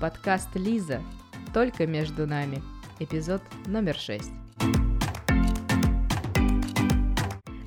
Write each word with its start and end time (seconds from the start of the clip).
Подкаст 0.00 0.48
Лиза. 0.54 1.02
Только 1.52 1.86
между 1.86 2.26
нами. 2.26 2.62
Эпизод 3.00 3.42
номер 3.66 3.94
6. 3.94 4.30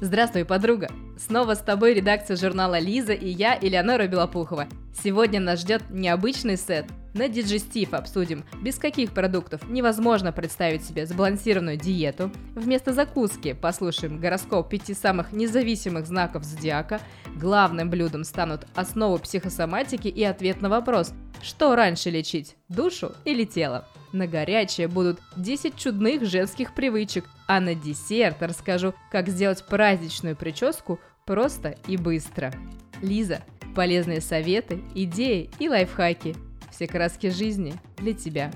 Здравствуй, 0.02 0.44
подруга! 0.44 0.90
Снова 1.16 1.54
с 1.54 1.60
тобой 1.60 1.94
редакция 1.94 2.36
журнала 2.36 2.80
Лиза 2.80 3.14
и 3.14 3.30
я, 3.30 3.56
Элеонора 3.62 4.08
Белопухова. 4.08 4.68
Сегодня 5.04 5.40
нас 5.40 5.62
ждет 5.62 5.84
необычный 5.92 6.58
сет. 6.58 6.88
На 7.14 7.28
диджестив 7.28 7.94
обсудим, 7.94 8.44
без 8.62 8.78
каких 8.78 9.12
продуктов 9.12 9.70
невозможно 9.70 10.32
представить 10.32 10.84
себе 10.84 11.06
сбалансированную 11.06 11.78
диету. 11.78 12.32
Вместо 12.56 12.92
закуски 12.92 13.54
послушаем 13.54 14.20
гороскоп 14.20 14.70
пяти 14.70 14.94
самых 14.94 15.32
независимых 15.32 16.08
знаков 16.08 16.44
зодиака. 16.44 17.00
Главным 17.36 17.90
блюдом 17.90 18.24
станут 18.24 18.66
основы 18.74 19.20
психосоматики 19.20 20.08
и 20.08 20.24
ответ 20.24 20.62
на 20.62 20.70
вопрос, 20.70 21.14
что 21.42 21.76
раньше 21.76 22.10
лечить, 22.10 22.56
душу 22.68 23.12
или 23.26 23.44
тело. 23.44 23.88
На 24.12 24.28
горячее 24.28 24.88
будут 24.88 25.20
10 25.38 25.76
чудных 25.76 26.26
женских 26.26 26.74
привычек, 26.74 27.26
а 27.48 27.60
на 27.60 27.76
десерт 27.76 28.42
расскажу, 28.42 28.94
как 29.12 29.28
сделать 29.28 29.64
праздничную 29.66 30.36
прическу 30.36 31.00
просто 31.26 31.76
и 31.88 31.98
быстро. 31.98 32.54
Лиза, 33.02 33.42
полезные 33.76 34.22
советы, 34.22 34.82
идеи 34.96 35.50
и 35.60 35.70
лайфхаки. 35.70 36.36
Все 36.74 36.88
краски 36.88 37.30
жизни 37.30 37.76
для 37.98 38.14
тебя. 38.14 38.52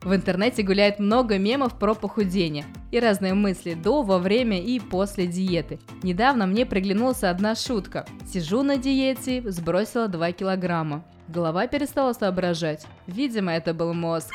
В 0.00 0.14
интернете 0.14 0.62
гуляет 0.62 0.98
много 0.98 1.38
мемов 1.38 1.78
про 1.78 1.94
похудение 1.94 2.64
и 2.90 2.98
разные 2.98 3.34
мысли 3.34 3.74
до, 3.74 4.02
во 4.02 4.18
время 4.18 4.58
и 4.62 4.80
после 4.80 5.26
диеты. 5.26 5.78
Недавно 6.02 6.46
мне 6.46 6.64
приглянулась 6.64 7.24
одна 7.24 7.54
шутка. 7.54 8.06
Сижу 8.26 8.62
на 8.62 8.78
диете, 8.78 9.42
сбросила 9.50 10.08
2 10.08 10.32
килограмма. 10.32 11.04
Голова 11.28 11.66
перестала 11.66 12.14
соображать. 12.14 12.86
Видимо, 13.06 13.52
это 13.52 13.74
был 13.74 13.92
мозг. 13.92 14.30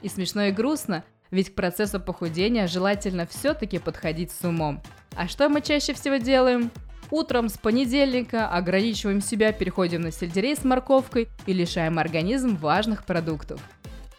И 0.00 0.08
смешно 0.08 0.44
и 0.44 0.52
грустно, 0.52 1.04
ведь 1.30 1.50
к 1.50 1.54
процессу 1.54 2.00
похудения 2.00 2.68
желательно 2.68 3.26
все-таки 3.26 3.78
подходить 3.78 4.30
с 4.30 4.44
умом. 4.44 4.80
А 5.14 5.28
что 5.28 5.48
мы 5.48 5.60
чаще 5.60 5.92
всего 5.92 6.16
делаем? 6.16 6.70
Утром 7.10 7.48
с 7.48 7.56
понедельника 7.56 8.48
ограничиваем 8.48 9.20
себя, 9.20 9.52
переходим 9.52 10.00
на 10.00 10.10
сельдерей 10.10 10.56
с 10.56 10.64
морковкой 10.64 11.28
и 11.46 11.52
лишаем 11.52 11.98
организм 11.98 12.56
важных 12.56 13.04
продуктов. 13.04 13.60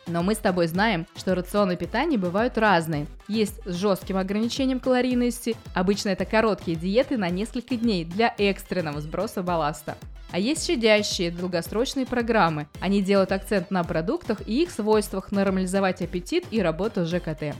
Но 0.07 0.23
мы 0.23 0.35
с 0.35 0.38
тобой 0.38 0.67
знаем, 0.67 1.05
что 1.17 1.35
рационы 1.35 1.75
питания 1.75 2.17
бывают 2.17 2.58
разные. 2.58 3.08
Есть 3.27 3.59
с 3.65 3.75
жестким 3.75 4.17
ограничением 4.17 4.80
калорийности, 4.80 5.58
обычно 5.73 6.09
это 6.09 6.23
короткие 6.23 6.77
диеты 6.77 7.17
на 7.17 7.30
несколько 7.30 7.75
дней 7.75 8.05
для 8.05 8.33
экстренного 8.38 9.02
сброса 9.02 9.43
балласта. 9.43 9.97
А 10.31 10.39
есть 10.39 10.65
щадящие 10.65 11.31
долгосрочные 11.31 12.05
программы. 12.05 12.67
Они 12.80 13.02
делают 13.02 13.31
акцент 13.31 13.69
на 13.69 13.83
продуктах 13.83 14.47
и 14.47 14.63
их 14.63 14.71
свойствах 14.71 15.31
нормализовать 15.31 16.02
аппетит 16.02 16.45
и 16.52 16.61
работу 16.61 17.05
ЖКТ. 17.05 17.55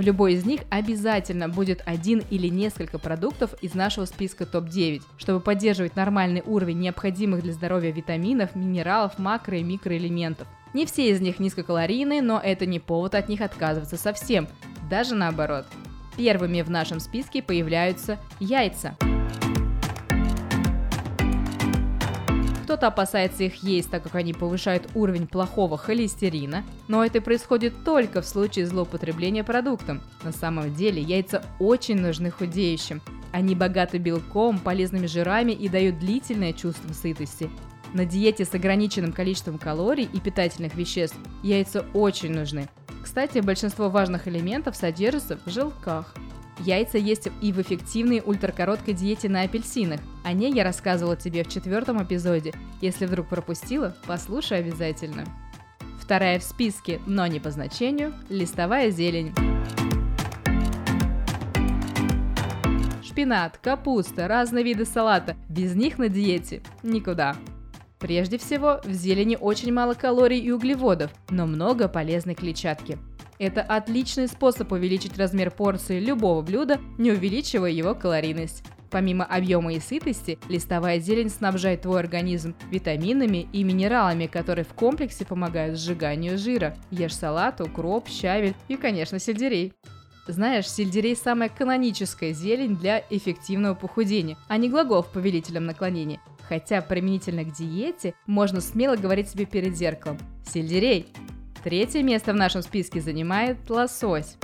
В 0.00 0.02
любой 0.02 0.32
из 0.32 0.46
них 0.46 0.62
обязательно 0.70 1.50
будет 1.50 1.82
один 1.84 2.22
или 2.30 2.48
несколько 2.48 2.98
продуктов 2.98 3.52
из 3.60 3.74
нашего 3.74 4.06
списка 4.06 4.46
топ-9, 4.46 5.02
чтобы 5.18 5.40
поддерживать 5.40 5.94
нормальный 5.94 6.42
уровень 6.46 6.78
необходимых 6.78 7.42
для 7.42 7.52
здоровья 7.52 7.90
витаминов, 7.90 8.56
минералов, 8.56 9.18
макро- 9.18 9.60
и 9.60 9.62
микроэлементов. 9.62 10.48
Не 10.72 10.86
все 10.86 11.10
из 11.10 11.20
них 11.20 11.38
низкокалорийные, 11.38 12.22
но 12.22 12.40
это 12.42 12.64
не 12.64 12.80
повод 12.80 13.14
от 13.14 13.28
них 13.28 13.42
отказываться 13.42 13.98
совсем, 13.98 14.48
даже 14.88 15.14
наоборот. 15.14 15.66
Первыми 16.16 16.62
в 16.62 16.70
нашем 16.70 16.98
списке 16.98 17.42
появляются 17.42 18.18
яйца– 18.38 18.96
Кто-то 22.70 22.86
опасается 22.86 23.42
их 23.42 23.64
есть, 23.64 23.90
так 23.90 24.04
как 24.04 24.14
они 24.14 24.32
повышают 24.32 24.90
уровень 24.94 25.26
плохого 25.26 25.76
холестерина, 25.76 26.62
но 26.86 27.04
это 27.04 27.20
происходит 27.20 27.74
только 27.84 28.22
в 28.22 28.26
случае 28.26 28.68
злоупотребления 28.68 29.42
продуктом. 29.42 30.00
На 30.22 30.30
самом 30.30 30.72
деле 30.72 31.02
яйца 31.02 31.42
очень 31.58 32.00
нужны 32.00 32.30
худеющим. 32.30 33.02
Они 33.32 33.56
богаты 33.56 33.98
белком, 33.98 34.60
полезными 34.60 35.06
жирами 35.06 35.50
и 35.50 35.68
дают 35.68 35.98
длительное 35.98 36.52
чувство 36.52 36.92
сытости. 36.92 37.50
На 37.92 38.04
диете 38.04 38.44
с 38.44 38.54
ограниченным 38.54 39.10
количеством 39.10 39.58
калорий 39.58 40.08
и 40.12 40.20
питательных 40.20 40.76
веществ 40.76 41.18
яйца 41.42 41.84
очень 41.92 42.30
нужны. 42.30 42.68
Кстати, 43.02 43.40
большинство 43.40 43.90
важных 43.90 44.28
элементов 44.28 44.76
содержатся 44.76 45.40
в 45.44 45.50
желтках. 45.50 46.14
Яйца 46.64 46.98
есть 46.98 47.28
и 47.40 47.52
в 47.52 47.60
эффективной 47.60 48.22
ультракороткой 48.24 48.92
диете 48.92 49.30
на 49.30 49.42
апельсинах. 49.42 50.00
О 50.24 50.32
ней 50.34 50.52
я 50.52 50.62
рассказывала 50.62 51.16
тебе 51.16 51.42
в 51.42 51.48
четвертом 51.48 52.02
эпизоде. 52.02 52.52
Если 52.82 53.06
вдруг 53.06 53.28
пропустила, 53.28 53.96
послушай 54.06 54.58
обязательно. 54.58 55.24
Вторая 55.98 56.38
в 56.38 56.42
списке, 56.42 57.00
но 57.06 57.26
не 57.26 57.40
по 57.40 57.50
значению, 57.50 58.12
листовая 58.28 58.90
зелень. 58.90 59.32
Шпинат, 63.02 63.58
капуста, 63.58 64.28
разные 64.28 64.62
виды 64.62 64.84
салата. 64.84 65.36
Без 65.48 65.74
них 65.74 65.96
на 65.96 66.08
диете 66.10 66.62
никуда. 66.82 67.36
Прежде 67.98 68.36
всего, 68.36 68.80
в 68.84 68.92
зелени 68.92 69.38
очень 69.40 69.72
мало 69.72 69.94
калорий 69.94 70.40
и 70.40 70.50
углеводов, 70.50 71.10
но 71.30 71.46
много 71.46 71.88
полезной 71.88 72.34
клетчатки– 72.34 72.98
это 73.40 73.62
отличный 73.62 74.28
способ 74.28 74.70
увеличить 74.70 75.18
размер 75.18 75.50
порции 75.50 75.98
любого 75.98 76.42
блюда, 76.42 76.78
не 76.98 77.10
увеличивая 77.10 77.70
его 77.70 77.94
калорийность. 77.94 78.62
Помимо 78.90 79.24
объема 79.24 79.72
и 79.72 79.80
сытости, 79.80 80.38
листовая 80.48 81.00
зелень 81.00 81.30
снабжает 81.30 81.82
твой 81.82 82.00
организм 82.00 82.54
витаминами 82.70 83.48
и 83.52 83.64
минералами, 83.64 84.26
которые 84.26 84.64
в 84.64 84.74
комплексе 84.74 85.24
помогают 85.24 85.78
сжиганию 85.78 86.36
жира. 86.36 86.76
Ешь 86.90 87.16
салат, 87.16 87.60
укроп, 87.60 88.08
щавель 88.08 88.54
и, 88.68 88.76
конечно, 88.76 89.18
сельдерей. 89.18 89.72
Знаешь, 90.26 90.70
сельдерей– 90.70 91.16
самая 91.22 91.48
каноническая 91.48 92.32
зелень 92.32 92.76
для 92.76 93.02
эффективного 93.08 93.74
похудения, 93.74 94.36
а 94.48 94.58
не 94.58 94.68
глагол 94.68 95.02
в 95.02 95.12
повелительном 95.12 95.64
наклонении. 95.64 96.20
Хотя 96.46 96.82
применительно 96.82 97.44
к 97.44 97.52
диете 97.52 98.14
можно 98.26 98.60
смело 98.60 98.96
говорить 98.96 99.30
себе 99.30 99.46
перед 99.46 99.76
зеркалом 99.76 100.18
«Сельдерей, 100.44 101.08
Третье 101.62 102.02
место 102.02 102.32
в 102.32 102.36
нашем 102.36 102.62
списке 102.62 103.02
занимает 103.02 103.68
лосось. 103.68 104.36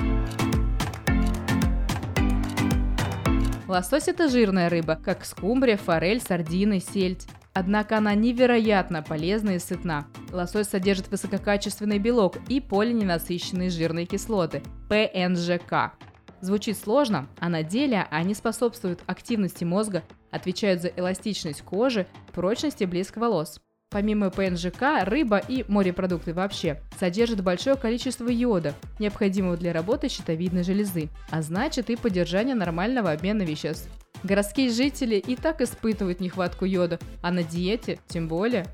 Лосось– 3.66 4.06
это 4.09 4.28
жирная 4.28 4.69
рыба, 4.69 4.97
как 4.97 5.25
скумбрия, 5.25 5.78
форель, 5.78 6.21
сардины, 6.21 6.78
сельдь. 6.78 7.27
Однако 7.54 7.97
она 7.97 8.15
невероятно 8.15 9.03
полезна 9.03 9.53
и 9.53 9.59
сытна. 9.59 10.06
Лосось 10.31 10.69
содержит 10.69 11.09
высококачественный 11.09 11.99
белок 11.99 12.37
и 12.49 12.60
полиненасыщенные 12.60 13.71
жирные 13.71 14.04
кислоты– 14.04 14.62
ПНЖК. 14.91 15.94
Звучит 16.43 16.77
сложно, 16.77 17.28
а 17.41 17.48
на 17.48 17.62
деле 17.62 18.06
они 18.10 18.34
способствуют 18.34 19.00
активности 19.06 19.65
мозга, 19.65 20.04
отвечают 20.31 20.83
за 20.83 20.88
эластичность 20.88 21.62
кожи, 21.62 22.06
прочность 22.34 22.83
и 22.83 22.87
блеск 22.87 23.16
волос. 23.16 23.59
Помимо 23.91 24.30
ПНЖК, 24.30 25.04
рыба 25.04 25.38
и 25.38 25.64
морепродукты 25.69 26.34
вообще 26.34 26.80
содержат 26.98 27.44
большое 27.44 27.76
количество 27.76 28.28
йода, 28.28 28.74
необходимого 28.98 29.56
для 29.56 29.72
работы 29.72 30.08
щитовидной 30.08 30.64
железы, 30.64 31.08
а 31.30 31.41
значит 31.41 31.88
и 31.88 31.97
поддержания 31.97 32.56
нормального 32.56 33.12
обмена 33.12 33.42
веществ. 33.42 33.88
Городские 34.24 34.70
жители 34.70 35.14
и 35.14 35.36
так 35.36 35.60
испытывают 35.60 36.19
нехватку 36.19 36.64
йода, 36.64 36.98
а 37.22 37.30
на 37.30 37.44
диете 37.44 38.00
тем 38.08 38.26
более. 38.26 38.66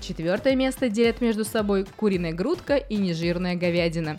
Четвертое 0.00 0.54
место 0.54 0.88
делят 0.88 1.20
между 1.20 1.44
собой 1.44 1.84
куриная 1.96 2.32
грудка 2.32 2.76
и 2.76 2.96
нежирная 2.96 3.56
говядина. 3.56 4.18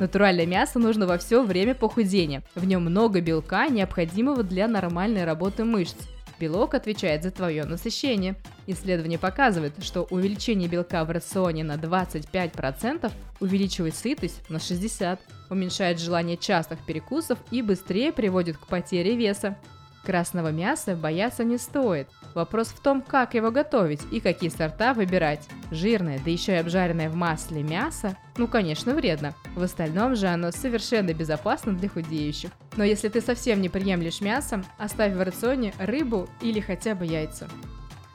Натуральное 0.00 0.46
мясо 0.46 0.78
нужно 0.78 1.06
во 1.06 1.18
все 1.18 1.42
время 1.42 1.74
похудения. 1.74 2.42
В 2.54 2.64
нем 2.64 2.82
много 2.86 3.20
белка, 3.20 3.68
необходимого 3.68 4.42
для 4.42 4.66
нормальной 4.66 5.24
работы 5.24 5.64
мышц. 5.64 6.09
Белок 6.40 6.72
отвечает 6.72 7.22
за 7.22 7.30
твое 7.30 7.64
насыщение. 7.64 8.34
Исследование 8.66 9.18
показывает, 9.18 9.74
что 9.84 10.04
увеличение 10.04 10.70
белка 10.70 11.04
в 11.04 11.10
рационе 11.10 11.64
на 11.64 11.74
25% 11.74 13.12
увеличивает 13.40 13.94
сытость 13.94 14.48
на 14.48 14.56
60%, 14.56 15.18
уменьшает 15.50 16.00
желание 16.00 16.38
частых 16.38 16.78
перекусов 16.86 17.38
и 17.50 17.60
быстрее 17.60 18.10
приводит 18.10 18.56
к 18.56 18.66
потере 18.68 19.16
веса. 19.16 19.58
Красного 20.04 20.50
мяса 20.50 20.96
бояться 20.96 21.44
не 21.44 21.58
стоит. 21.58 22.08
Вопрос 22.34 22.68
в 22.68 22.80
том, 22.80 23.02
как 23.02 23.34
его 23.34 23.50
готовить 23.50 24.00
и 24.10 24.20
какие 24.20 24.48
сорта 24.48 24.94
выбирать. 24.94 25.46
Жирное, 25.70 26.20
да 26.24 26.30
еще 26.30 26.52
и 26.52 26.56
обжаренное 26.56 27.10
в 27.10 27.14
масле 27.14 27.62
мясо, 27.62 28.16
ну 28.36 28.48
конечно 28.48 28.94
вредно. 28.94 29.34
В 29.54 29.62
остальном 29.62 30.16
же 30.16 30.28
оно 30.28 30.52
совершенно 30.52 31.12
безопасно 31.12 31.74
для 31.74 31.88
худеющих. 31.88 32.50
Но 32.76 32.84
если 32.84 33.08
ты 33.08 33.20
совсем 33.20 33.60
не 33.60 33.68
приемлешь 33.68 34.20
мясо, 34.20 34.64
оставь 34.78 35.12
в 35.12 35.20
рационе 35.20 35.74
рыбу 35.78 36.28
или 36.40 36.60
хотя 36.60 36.94
бы 36.94 37.04
яйца. 37.04 37.48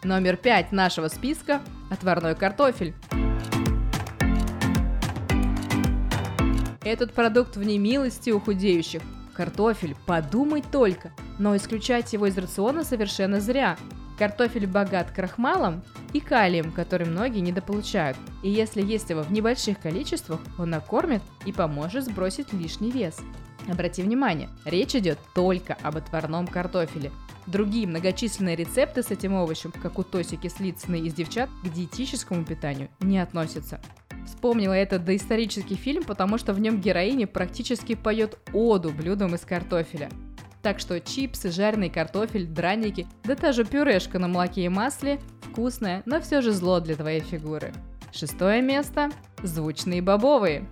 Номер 0.03 0.37
пять 0.37 0.71
нашего 0.71 1.07
списка– 1.07 1.61
отварной 1.89 2.35
картофель. 2.35 2.93
Этот 6.83 7.13
продукт 7.13 7.57
в 7.57 7.63
немилости 7.63 8.29
у 8.29 8.39
худеющих. 8.39 9.01
Картофель, 9.35 9.95
подумай 10.05 10.61
только, 10.61 11.11
но 11.39 11.55
исключать 11.55 12.13
его 12.13 12.27
из 12.27 12.37
рациона 12.37 12.83
совершенно 12.83 13.41
зря. 13.41 13.77
Картофель 14.17 14.65
богат 14.65 15.11
крахмалом 15.11 15.83
и 16.13 16.21
калием, 16.21 16.71
который 16.71 17.05
многие 17.05 17.41
недополучают. 17.41 18.17
И 18.43 18.49
если 18.49 18.81
есть 18.81 19.09
его 19.09 19.23
в 19.23 19.31
небольших 19.31 19.79
количествах, 19.79 20.39
он 20.57 20.69
накормит 20.69 21.21
и 21.45 21.51
поможет 21.51 22.05
сбросить 22.05 22.53
лишний 22.53 22.91
вес. 22.91 23.19
Обрати 23.67 24.01
внимание, 24.03 24.49
речь 24.63 24.95
идет 24.95 25.17
только 25.33 25.75
об 25.81 25.97
отварном 25.97 26.47
картофеле. 26.47 27.11
Другие 27.47 27.87
многочисленные 27.87 28.55
рецепты 28.55 29.03
с 29.03 29.11
этим 29.11 29.33
овощем, 29.33 29.71
как 29.71 29.99
у 29.99 30.03
Тоси 30.03 30.35
Кислицыной 30.35 31.01
из 31.01 31.13
«Девчат», 31.13 31.49
к 31.63 31.69
диетическому 31.69 32.43
питанию 32.43 32.89
не 32.99 33.19
относятся. 33.19 33.79
Вспомнила 34.25 34.73
этот 34.73 35.05
доисторический 35.05 35.75
фильм, 35.75 36.03
потому 36.03 36.37
что 36.37 36.53
в 36.53 36.59
нем 36.59 36.81
героиня 36.81 37.27
практически 37.27 37.93
поет 37.93 38.39
оду 38.53 38.89
блюдом 38.89 39.35
из 39.35 39.41
картофеля. 39.41 40.09
Так 40.63 40.79
что 40.79 40.99
чипсы, 40.99 41.51
жареный 41.51 41.91
картофель, 41.91 42.47
драники, 42.47 43.07
да 43.23 43.35
та 43.35 43.51
же 43.51 43.65
пюрешка 43.65 44.17
на 44.17 44.27
молоке 44.27 44.65
и 44.65 44.69
масле– 44.69 45.19
вкусное, 45.43 46.01
но 46.05 46.19
все 46.19 46.41
же 46.41 46.51
зло 46.51 46.79
для 46.79 46.95
твоей 46.95 47.21
фигуры. 47.21 47.71
Шестое 48.11 48.63
место– 48.63 49.11
звучные 49.43 50.01
бобовые. 50.01 50.67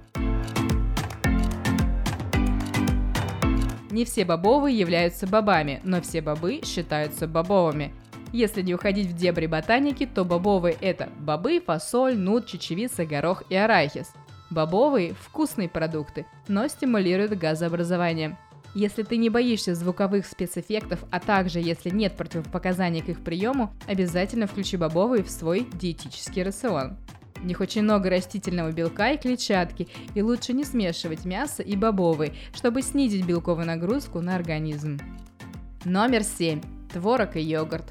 Не 3.93 4.05
все 4.05 4.25
бобовые 4.25 4.75
являются 4.75 5.27
бобами, 5.27 5.79
но 5.83 6.01
все 6.01 6.19
бобы 6.19 6.61
считаются 6.65 7.27
бобовыми. 7.27 7.93
Если 8.31 8.63
не 8.63 8.73
уходить 8.73 9.05
в 9.05 9.15
дебри 9.15 9.45
ботаники, 9.45 10.07
то 10.07 10.25
бобовые– 10.25 10.75
это 10.81 11.09
бобы, 11.19 11.61
фасоль, 11.63 12.17
нут, 12.17 12.47
чечевица, 12.47 13.05
горох 13.05 13.43
и 13.51 13.55
арахис. 13.55 14.11
Бобовые– 14.49 15.13
вкусные 15.21 15.69
продукты, 15.69 16.25
но 16.47 16.67
стимулируют 16.67 17.37
газообразование. 17.37 18.35
Если 18.73 19.03
ты 19.03 19.17
не 19.17 19.29
боишься 19.29 19.75
звуковых 19.75 20.25
спецэффектов, 20.25 21.03
а 21.11 21.19
также 21.19 21.59
если 21.59 21.91
нет 21.91 22.17
противопоказаний 22.17 23.01
к 23.01 23.09
их 23.09 23.23
приему, 23.23 23.71
обязательно 23.85 24.47
включи 24.47 24.75
бобовые 24.75 25.21
в 25.21 25.29
свой 25.29 25.67
диетический 25.71 26.41
рацион. 26.41 26.97
В 27.43 27.45
них 27.45 27.59
очень 27.59 27.81
много 27.81 28.09
растительного 28.09 28.71
белка 28.71 29.11
и 29.11 29.17
клетчатки, 29.17 29.89
и 30.15 30.21
лучше 30.21 30.53
не 30.53 30.63
смешивать 30.63 31.25
мясо 31.25 31.61
и 31.61 31.75
бобовые, 31.75 32.31
чтобы 32.53 32.81
снизить 32.81 33.25
белковую 33.25 33.67
нагрузку 33.67 34.21
на 34.21 34.35
организм. 34.35 34.97
Номер 35.83 36.23
7. 36.23 36.61
Творог 36.93 37.35
и 37.35 37.41
йогурт. 37.41 37.83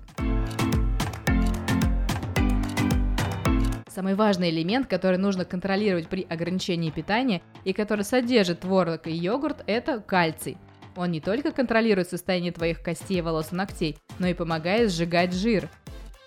Самый 3.89 4.15
важный 4.15 4.49
элемент, 4.49 4.87
который 4.87 5.19
нужно 5.19 5.45
контролировать 5.45 6.09
при 6.09 6.23
ограничении 6.23 6.89
питания 6.89 7.43
и 7.65 7.75
который 7.75 8.07
содержит 8.07 8.61
творог 8.61 9.07
и 9.07 9.13
йогурт, 9.13 9.65
это 9.67 10.01
кальций. 10.01 10.57
Он 10.97 11.11
не 11.11 11.21
только 11.21 11.53
контролирует 11.53 12.09
состояние 12.09 12.53
твоих 12.53 12.83
костей, 12.83 13.21
волос 13.21 13.53
и 13.53 13.55
ногтей, 13.55 13.99
но 14.19 14.29
и 14.29 14.35
помогает 14.35 14.91
сжигать 14.91 15.35
жир. 15.35 15.69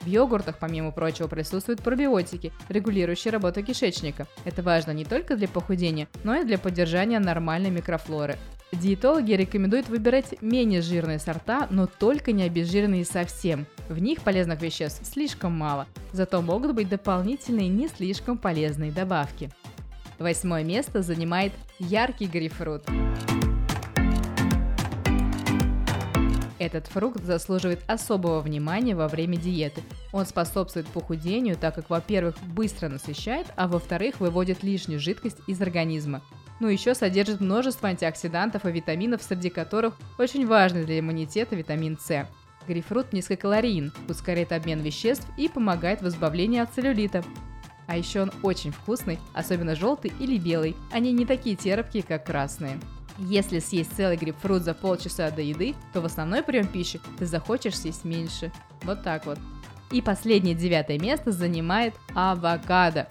В 0.05 0.07
йогуртах, 0.07 0.59
помимо 0.59 0.91
прочего, 0.91 1.27
присутствуют 1.27 1.81
пробиотики, 1.81 2.53
регулирующие 2.69 3.31
работу 3.31 3.63
кишечника. 3.63 4.27
Это 4.43 4.61
важно 4.61 4.91
не 4.91 5.03
только 5.03 5.35
для 5.35 5.47
похудения, 5.47 6.07
но 6.23 6.35
и 6.35 6.45
для 6.45 6.59
поддержания 6.59 7.17
нормальной 7.17 7.71
микрофлоры. 7.71 8.37
Диетологи 8.71 9.31
рекомендуют 9.31 9.89
выбирать 9.89 10.39
менее 10.41 10.83
жирные 10.83 11.17
сорта, 11.17 11.67
но 11.71 11.87
только 11.87 12.33
не 12.33 12.43
обезжиренные 12.43 13.03
совсем. 13.03 13.65
В 13.89 13.97
них 13.97 14.21
полезных 14.21 14.61
веществ 14.61 15.03
слишком 15.11 15.53
мало, 15.53 15.87
зато 16.11 16.39
могут 16.43 16.75
быть 16.75 16.89
дополнительные 16.89 17.67
не 17.67 17.87
слишком 17.87 18.37
полезные 18.37 18.91
добавки. 18.91 19.49
Восьмое 20.19 20.63
место 20.63 21.01
занимает 21.01 21.51
яркий 21.79 22.27
грейпфрут. 22.27 22.83
Этот 26.57 26.87
фрукт 26.87 27.21
заслуживает 27.23 27.81
особого 27.87 28.39
внимания 28.39 28.95
во 28.95 29.07
время 29.07 29.37
диеты. 29.37 29.81
Он 30.13 30.25
способствует 30.25 30.87
похудению, 30.87 31.57
так 31.57 31.75
как, 31.75 31.89
во-первых, 31.89 32.35
быстро 32.43 32.87
насыщает, 32.87 33.47
а 33.57 33.67
во-вторых, 33.67 34.19
выводит 34.19 34.63
лишнюю 34.63 34.99
жидкость 34.99 35.39
из 35.47 35.61
организма. 35.61 36.21
Ну 36.61 36.69
еще 36.69 36.95
содержит 36.95 37.41
множество 37.41 37.89
антиоксидантов 37.89 38.65
и 38.65 38.71
витаминов, 38.71 39.21
среди 39.21 39.49
которых 39.49 39.97
очень 40.17 40.47
важный 40.47 40.85
для 40.85 40.99
иммунитета 40.99 41.55
витамин 41.55 41.97
С. 41.99 42.27
Грейпфрут 42.67 43.11
низкокалорийен, 43.11 43.91
ускоряет 44.07 44.53
обмен 44.53 44.79
веществ 44.79 45.27
и 45.37 45.49
помогает 45.49 46.01
в 46.01 46.07
избавлении 46.07 46.59
от 46.59 46.73
целлюлита. 46.73 47.23
А 47.87 47.97
еще 47.97 48.21
он 48.21 48.31
очень 48.41 48.71
вкусный, 48.71 49.19
особенно 49.33 49.75
желтый 49.75 50.11
или 50.19 50.37
белый. 50.37 50.75
Они 50.91 51.11
не 51.11 51.25
такие 51.25 51.55
терпкие, 51.55 52.01
как 52.01 52.25
красные. 52.25 52.79
Если 53.17 53.59
съесть 53.59 53.95
целый 53.95 54.17
грейпфрут 54.17 54.63
за 54.63 54.73
полчаса 54.73 55.31
до 55.31 55.41
еды, 55.41 55.73
то 55.93 56.01
в 56.01 56.05
основной 56.05 56.43
прием 56.43 56.67
пищи 56.67 56.99
ты 57.17 57.25
захочешь 57.25 57.77
съесть 57.77 58.03
меньше. 58.03 58.51
Вот 58.83 59.03
так 59.03 59.25
вот. 59.25 59.39
И 59.91 60.01
последнее 60.01 60.53
девятое 60.53 60.99
место 60.99 61.31
занимает 61.31 61.93
авокадо. 62.13 63.07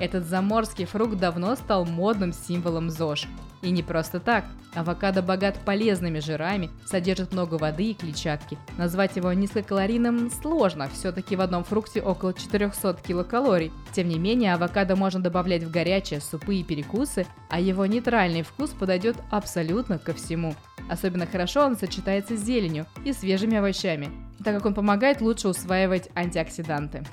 Этот 0.00 0.26
заморский 0.26 0.84
фрукт 0.84 1.16
давно 1.16 1.56
стал 1.56 1.86
модным 1.86 2.34
символом 2.34 2.90
ЗОЖ. 2.90 3.26
И 3.64 3.70
не 3.70 3.82
просто 3.82 4.20
так. 4.20 4.44
Авокадо 4.74 5.22
богат 5.22 5.58
полезными 5.64 6.18
жирами, 6.18 6.68
содержит 6.84 7.32
много 7.32 7.54
воды 7.54 7.90
и 7.90 7.94
клетчатки. 7.94 8.58
Назвать 8.76 9.16
его 9.16 9.32
низкокалорийным 9.32 10.30
сложно, 10.30 10.88
все-таки 10.92 11.34
в 11.34 11.40
одном 11.40 11.64
фрукте 11.64 12.02
около 12.02 12.34
400 12.34 12.98
килокалорий. 13.06 13.72
Тем 13.92 14.08
не 14.08 14.18
менее, 14.18 14.52
авокадо 14.52 14.96
можно 14.96 15.20
добавлять 15.20 15.62
в 15.62 15.70
горячие 15.70 16.20
супы 16.20 16.56
и 16.56 16.64
перекусы, 16.64 17.26
а 17.48 17.58
его 17.58 17.86
нейтральный 17.86 18.42
вкус 18.42 18.70
подойдет 18.70 19.16
абсолютно 19.30 19.98
ко 19.98 20.12
всему. 20.12 20.54
Особенно 20.90 21.26
хорошо 21.26 21.64
он 21.64 21.76
сочетается 21.76 22.36
с 22.36 22.40
зеленью 22.40 22.84
и 23.04 23.14
свежими 23.14 23.56
овощами, 23.56 24.10
так 24.44 24.56
как 24.56 24.66
он 24.66 24.74
помогает 24.74 25.22
лучше 25.22 25.48
усваивать 25.48 26.10
антиоксиданты. 26.14 27.04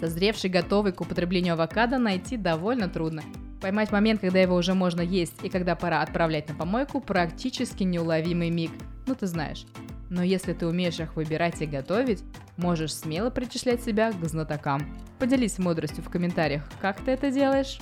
Созревший, 0.00 0.48
готовый 0.48 0.92
к 0.92 1.00
употреблению 1.02 1.54
авокадо 1.54 1.98
найти 1.98 2.36
довольно 2.38 2.88
трудно. 2.88 3.22
Поймать 3.64 3.92
момент, 3.92 4.20
когда 4.20 4.40
его 4.40 4.56
уже 4.56 4.74
можно 4.74 5.00
есть 5.00 5.42
и 5.42 5.48
когда 5.48 5.74
пора 5.74 6.02
отправлять 6.02 6.50
на 6.50 6.54
помойку, 6.54 7.00
практически 7.00 7.82
неуловимый 7.82 8.50
миг. 8.50 8.70
Ну 9.06 9.14
ты 9.14 9.26
знаешь. 9.26 9.64
Но 10.10 10.22
если 10.22 10.52
ты 10.52 10.66
умеешь 10.66 11.00
их 11.00 11.16
выбирать 11.16 11.62
и 11.62 11.66
готовить, 11.66 12.22
можешь 12.58 12.94
смело 12.94 13.30
причислять 13.30 13.82
себя 13.82 14.12
к 14.12 14.22
знатокам. 14.26 14.94
Поделись 15.18 15.58
мудростью 15.58 16.04
в 16.04 16.10
комментариях, 16.10 16.62
как 16.82 17.00
ты 17.00 17.12
это 17.12 17.30
делаешь. 17.30 17.78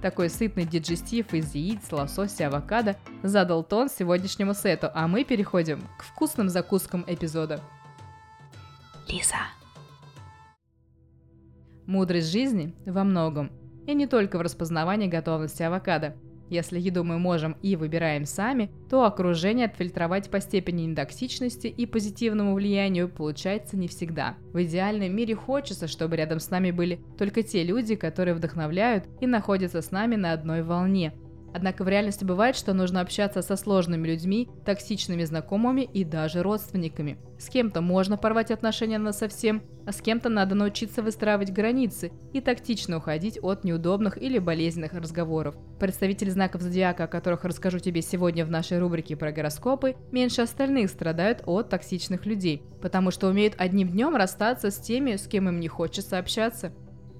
Такой 0.00 0.30
сытный 0.30 0.64
диджестив 0.64 1.34
из 1.34 1.54
яиц, 1.54 1.82
лосося 1.92 2.44
и 2.44 2.46
авокадо 2.46 2.96
задал 3.22 3.62
тон 3.62 3.90
сегодняшнему 3.90 4.54
сету, 4.54 4.88
а 4.94 5.06
мы 5.06 5.22
переходим 5.22 5.82
к 5.98 6.04
вкусным 6.04 6.48
закускам 6.48 7.04
эпизода. 7.06 7.60
Лиза. 9.06 9.36
Мудрость 11.84 12.32
жизни 12.32 12.74
во 12.86 13.04
многом– 13.04 13.52
и 13.86 13.94
не 13.94 14.06
только 14.06 14.38
в 14.38 14.42
распознавании 14.42 15.06
готовности 15.06 15.62
авокадо. 15.62 16.14
Если 16.48 16.78
еду 16.78 17.02
мы 17.02 17.18
можем 17.18 17.56
и 17.62 17.74
выбираем 17.74 18.24
сами, 18.24 18.70
то 18.88 19.04
окружение 19.04 19.66
отфильтровать 19.66 20.30
по 20.30 20.40
степени 20.40 20.86
индоксичности 20.86 21.66
и 21.66 21.86
позитивному 21.86 22.54
влиянию 22.54 23.08
получается 23.08 23.76
не 23.76 23.88
всегда. 23.88 24.36
В 24.52 24.62
идеальном 24.62 25.14
мире 25.14 25.34
хочется, 25.34 25.88
чтобы 25.88 26.16
рядом 26.16 26.38
с 26.38 26.50
нами 26.50 26.70
были 26.70 27.00
только 27.18 27.42
те 27.42 27.64
люди, 27.64 27.96
которые 27.96 28.34
вдохновляют 28.34 29.06
и 29.20 29.26
находятся 29.26 29.82
с 29.82 29.90
нами 29.90 30.14
на 30.14 30.32
одной 30.32 30.62
волне, 30.62 31.12
Однако 31.56 31.84
в 31.84 31.88
реальности 31.88 32.22
бывает, 32.22 32.54
что 32.54 32.74
нужно 32.74 33.00
общаться 33.00 33.40
со 33.40 33.56
сложными 33.56 34.06
людьми, 34.06 34.50
токсичными 34.66 35.24
знакомыми 35.24 35.80
и 35.80 36.04
даже 36.04 36.42
родственниками. 36.42 37.16
С 37.38 37.48
кем-то 37.48 37.80
можно 37.80 38.18
порвать 38.18 38.50
отношения 38.50 38.98
на 38.98 39.14
совсем, 39.14 39.62
а 39.86 39.92
с 39.92 40.02
кем-то 40.02 40.28
надо 40.28 40.54
научиться 40.54 41.02
выстраивать 41.02 41.52
границы 41.52 42.12
и 42.34 42.42
тактично 42.42 42.98
уходить 42.98 43.38
от 43.42 43.64
неудобных 43.64 44.20
или 44.20 44.38
болезненных 44.38 44.92
разговоров. 44.92 45.56
Представители 45.80 46.28
знаков 46.28 46.60
зодиака, 46.60 47.04
о 47.04 47.08
которых 47.08 47.44
расскажу 47.44 47.78
тебе 47.78 48.02
сегодня 48.02 48.44
в 48.44 48.50
нашей 48.50 48.78
рубрике 48.78 49.16
про 49.16 49.32
гороскопы, 49.32 49.96
меньше 50.12 50.42
остальных 50.42 50.90
страдают 50.90 51.42
от 51.46 51.70
токсичных 51.70 52.26
людей, 52.26 52.64
потому 52.82 53.10
что 53.10 53.28
умеют 53.28 53.54
одним 53.56 53.88
днем 53.88 54.14
расстаться 54.14 54.70
с 54.70 54.76
теми, 54.76 55.16
с 55.16 55.26
кем 55.26 55.48
им 55.48 55.58
не 55.58 55.68
хочется 55.68 56.18
общаться. 56.18 56.74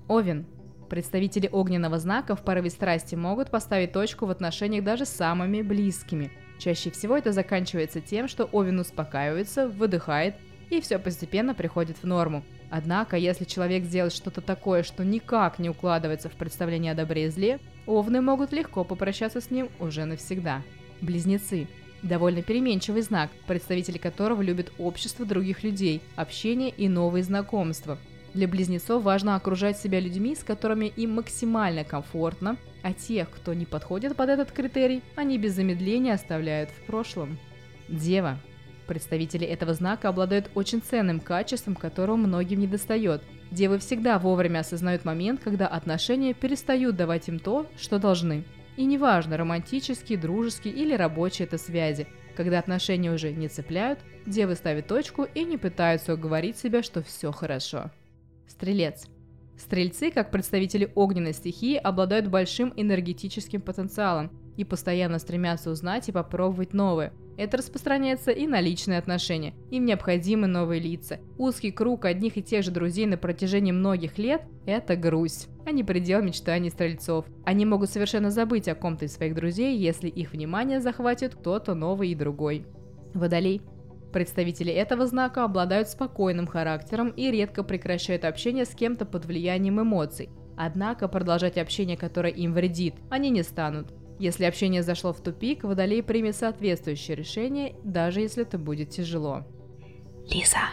Овен. 0.08 0.44
Представители 0.88 1.48
огненного 1.50 1.98
знака 1.98 2.36
в 2.36 2.42
порыве 2.42 2.70
страсти 2.70 3.16
могут 3.16 3.50
поставить 3.50 3.92
точку 3.92 4.26
в 4.26 4.30
отношениях 4.30 4.84
даже 4.84 5.04
с 5.04 5.10
самыми 5.10 5.62
близкими. 5.62 6.30
Чаще 6.58 6.90
всего 6.90 7.16
это 7.16 7.32
заканчивается 7.32 8.00
тем, 8.00 8.28
что 8.28 8.44
Овен 8.44 8.78
успокаивается, 8.78 9.68
выдыхает, 9.68 10.36
и 10.70 10.80
все 10.80 10.98
постепенно 10.98 11.54
приходит 11.54 11.98
в 11.98 12.04
норму. 12.04 12.44
Однако, 12.70 13.16
если 13.16 13.44
человек 13.44 13.84
сделает 13.84 14.12
что-то 14.12 14.40
такое, 14.40 14.82
что 14.84 15.04
никак 15.04 15.58
не 15.58 15.70
укладывается 15.70 16.28
в 16.28 16.32
представление 16.32 16.92
о 16.92 16.96
добре 16.96 17.26
и 17.26 17.28
зле, 17.28 17.58
овны 17.86 18.20
могут 18.20 18.52
легко 18.52 18.84
попрощаться 18.84 19.40
с 19.40 19.50
ним 19.50 19.68
уже 19.80 20.04
навсегда. 20.04 20.62
Близнецы. 21.00 21.68
Довольно 22.02 22.42
переменчивый 22.42 23.02
знак, 23.02 23.30
представители 23.46 23.98
которого 23.98 24.42
любят 24.42 24.72
общество 24.78 25.24
других 25.24 25.64
людей, 25.64 26.00
общение 26.14 26.70
и 26.70 26.88
новые 26.88 27.24
знакомства– 27.24 27.98
для 28.36 28.46
близнецов 28.46 29.02
важно 29.02 29.34
окружать 29.34 29.78
себя 29.78 29.98
людьми, 29.98 30.36
с 30.36 30.44
которыми 30.44 30.86
им 30.86 31.14
максимально 31.14 31.84
комфортно, 31.84 32.56
а 32.82 32.92
тех, 32.92 33.28
кто 33.30 33.54
не 33.54 33.64
подходит 33.64 34.14
под 34.14 34.28
этот 34.28 34.52
критерий, 34.52 35.02
они 35.16 35.38
без 35.38 35.54
замедления 35.54 36.14
оставляют 36.14 36.70
в 36.70 36.86
прошлом. 36.86 37.38
Дева. 37.88 38.38
Представители 38.86 39.44
этого 39.44 39.74
знака 39.74 40.10
обладают 40.10 40.50
очень 40.54 40.80
ценным 40.80 41.18
качеством, 41.18 41.74
которого 41.74 42.16
многим 42.16 42.60
не 42.60 42.68
достает. 42.68 43.22
Девы 43.50 43.78
всегда 43.78 44.18
вовремя 44.18 44.60
осознают 44.60 45.04
момент, 45.04 45.40
когда 45.42 45.66
отношения 45.66 46.34
перестают 46.34 46.94
давать 46.94 47.28
им 47.28 47.40
то, 47.40 47.66
что 47.76 47.98
должны. 47.98 48.44
И 48.76 48.84
неважно, 48.84 49.36
романтические, 49.36 50.18
дружеские 50.18 50.74
или 50.74 50.94
рабочие 50.94 51.46
это 51.46 51.58
связи, 51.58 52.06
когда 52.36 52.58
отношения 52.58 53.10
уже 53.10 53.32
не 53.32 53.48
цепляют, 53.48 53.98
девы 54.26 54.54
ставят 54.54 54.86
точку 54.86 55.24
и 55.24 55.42
не 55.42 55.56
пытаются 55.56 56.14
уговорить 56.14 56.58
себя, 56.58 56.82
что 56.82 57.02
все 57.02 57.32
хорошо. 57.32 57.90
Стрелец. 58.48 59.06
Стрельцы, 59.58 60.10
как 60.10 60.30
представители 60.30 60.92
огненной 60.94 61.32
стихии, 61.32 61.76
обладают 61.76 62.28
большим 62.28 62.72
энергетическим 62.76 63.62
потенциалом 63.62 64.30
и 64.56 64.64
постоянно 64.64 65.18
стремятся 65.18 65.70
узнать 65.70 66.08
и 66.08 66.12
попробовать 66.12 66.74
новое. 66.74 67.12
Это 67.38 67.58
распространяется 67.58 68.30
и 68.30 68.46
на 68.46 68.60
личные 68.60 68.98
отношения. 68.98 69.54
Им 69.70 69.84
необходимы 69.84 70.46
новые 70.46 70.80
лица. 70.80 71.20
Узкий 71.36 71.70
круг 71.70 72.06
одних 72.06 72.38
и 72.38 72.42
тех 72.42 72.64
же 72.64 72.70
друзей 72.70 73.06
на 73.06 73.18
протяжении 73.18 73.72
многих 73.72 74.18
лет– 74.18 74.42
это 74.66 74.96
грусть, 74.96 75.48
а 75.66 75.70
не 75.70 75.84
предел 75.84 76.22
мечтаний 76.22 76.70
стрельцов. 76.70 77.26
Они 77.44 77.66
могут 77.66 77.90
совершенно 77.90 78.30
забыть 78.30 78.68
о 78.68 78.74
ком-то 78.74 79.04
из 79.04 79.14
своих 79.14 79.34
друзей, 79.34 79.76
если 79.76 80.08
их 80.08 80.32
внимание 80.32 80.80
захватит 80.80 81.34
кто-то 81.34 81.74
новый 81.74 82.10
и 82.10 82.14
другой. 82.14 82.66
Водолей– 83.12 83.60
Представители 84.16 84.72
этого 84.72 85.06
знака 85.06 85.44
обладают 85.44 85.90
спокойным 85.90 86.46
характером 86.46 87.10
и 87.10 87.30
редко 87.30 87.62
прекращают 87.62 88.24
общение 88.24 88.64
с 88.64 88.74
кем-то 88.74 89.04
под 89.04 89.26
влиянием 89.26 89.78
эмоций. 89.78 90.30
Однако 90.56 91.06
продолжать 91.06 91.58
общение, 91.58 91.98
которое 91.98 92.32
им 92.32 92.54
вредит, 92.54 92.94
они 93.10 93.28
не 93.28 93.42
станут. 93.42 93.92
Если 94.18 94.46
общение 94.46 94.82
зашло 94.82 95.12
в 95.12 95.20
тупик, 95.20 95.64
водолей 95.64 96.02
примет 96.02 96.34
соответствующее 96.34 97.14
решение, 97.14 97.74
даже 97.84 98.22
если 98.22 98.44
это 98.44 98.56
будет 98.56 98.88
тяжело. 98.88 99.44
Лиза. 100.30 100.64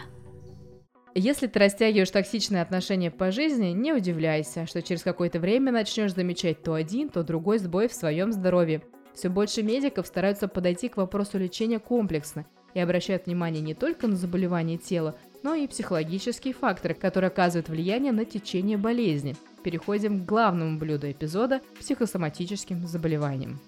Если 1.14 1.46
ты 1.46 1.58
растягиваешь 1.58 2.10
токсичные 2.10 2.62
отношения 2.62 3.10
по 3.10 3.30
жизни, 3.30 3.72
не 3.72 3.92
удивляйся, 3.92 4.64
что 4.64 4.80
через 4.80 5.02
какое-то 5.02 5.38
время 5.38 5.70
начнешь 5.70 6.14
замечать 6.14 6.62
то 6.62 6.72
один, 6.72 7.10
то 7.10 7.22
другой 7.22 7.58
сбой 7.58 7.88
в 7.88 7.92
своем 7.92 8.32
здоровье. 8.32 8.80
Все 9.14 9.28
больше 9.28 9.62
медиков 9.62 10.06
стараются 10.06 10.48
подойти 10.48 10.88
к 10.88 10.96
вопросу 10.96 11.38
лечения 11.38 11.78
комплексно 11.78 12.46
и 12.74 12.80
обращают 12.80 13.26
внимание 13.26 13.62
не 13.62 13.74
только 13.74 14.06
на 14.06 14.16
заболевания 14.16 14.76
тела, 14.76 15.16
но 15.42 15.54
и 15.54 15.66
психологические 15.66 16.54
факторы, 16.54 16.94
которые 16.94 17.28
оказывают 17.28 17.68
влияние 17.68 18.12
на 18.12 18.24
течение 18.24 18.76
болезни. 18.76 19.36
Переходим 19.62 20.20
к 20.20 20.26
главному 20.28 20.78
блюду 20.78 21.10
эпизода– 21.10 21.60
психосоматическим 21.78 22.86
заболеваниям. 22.86 23.60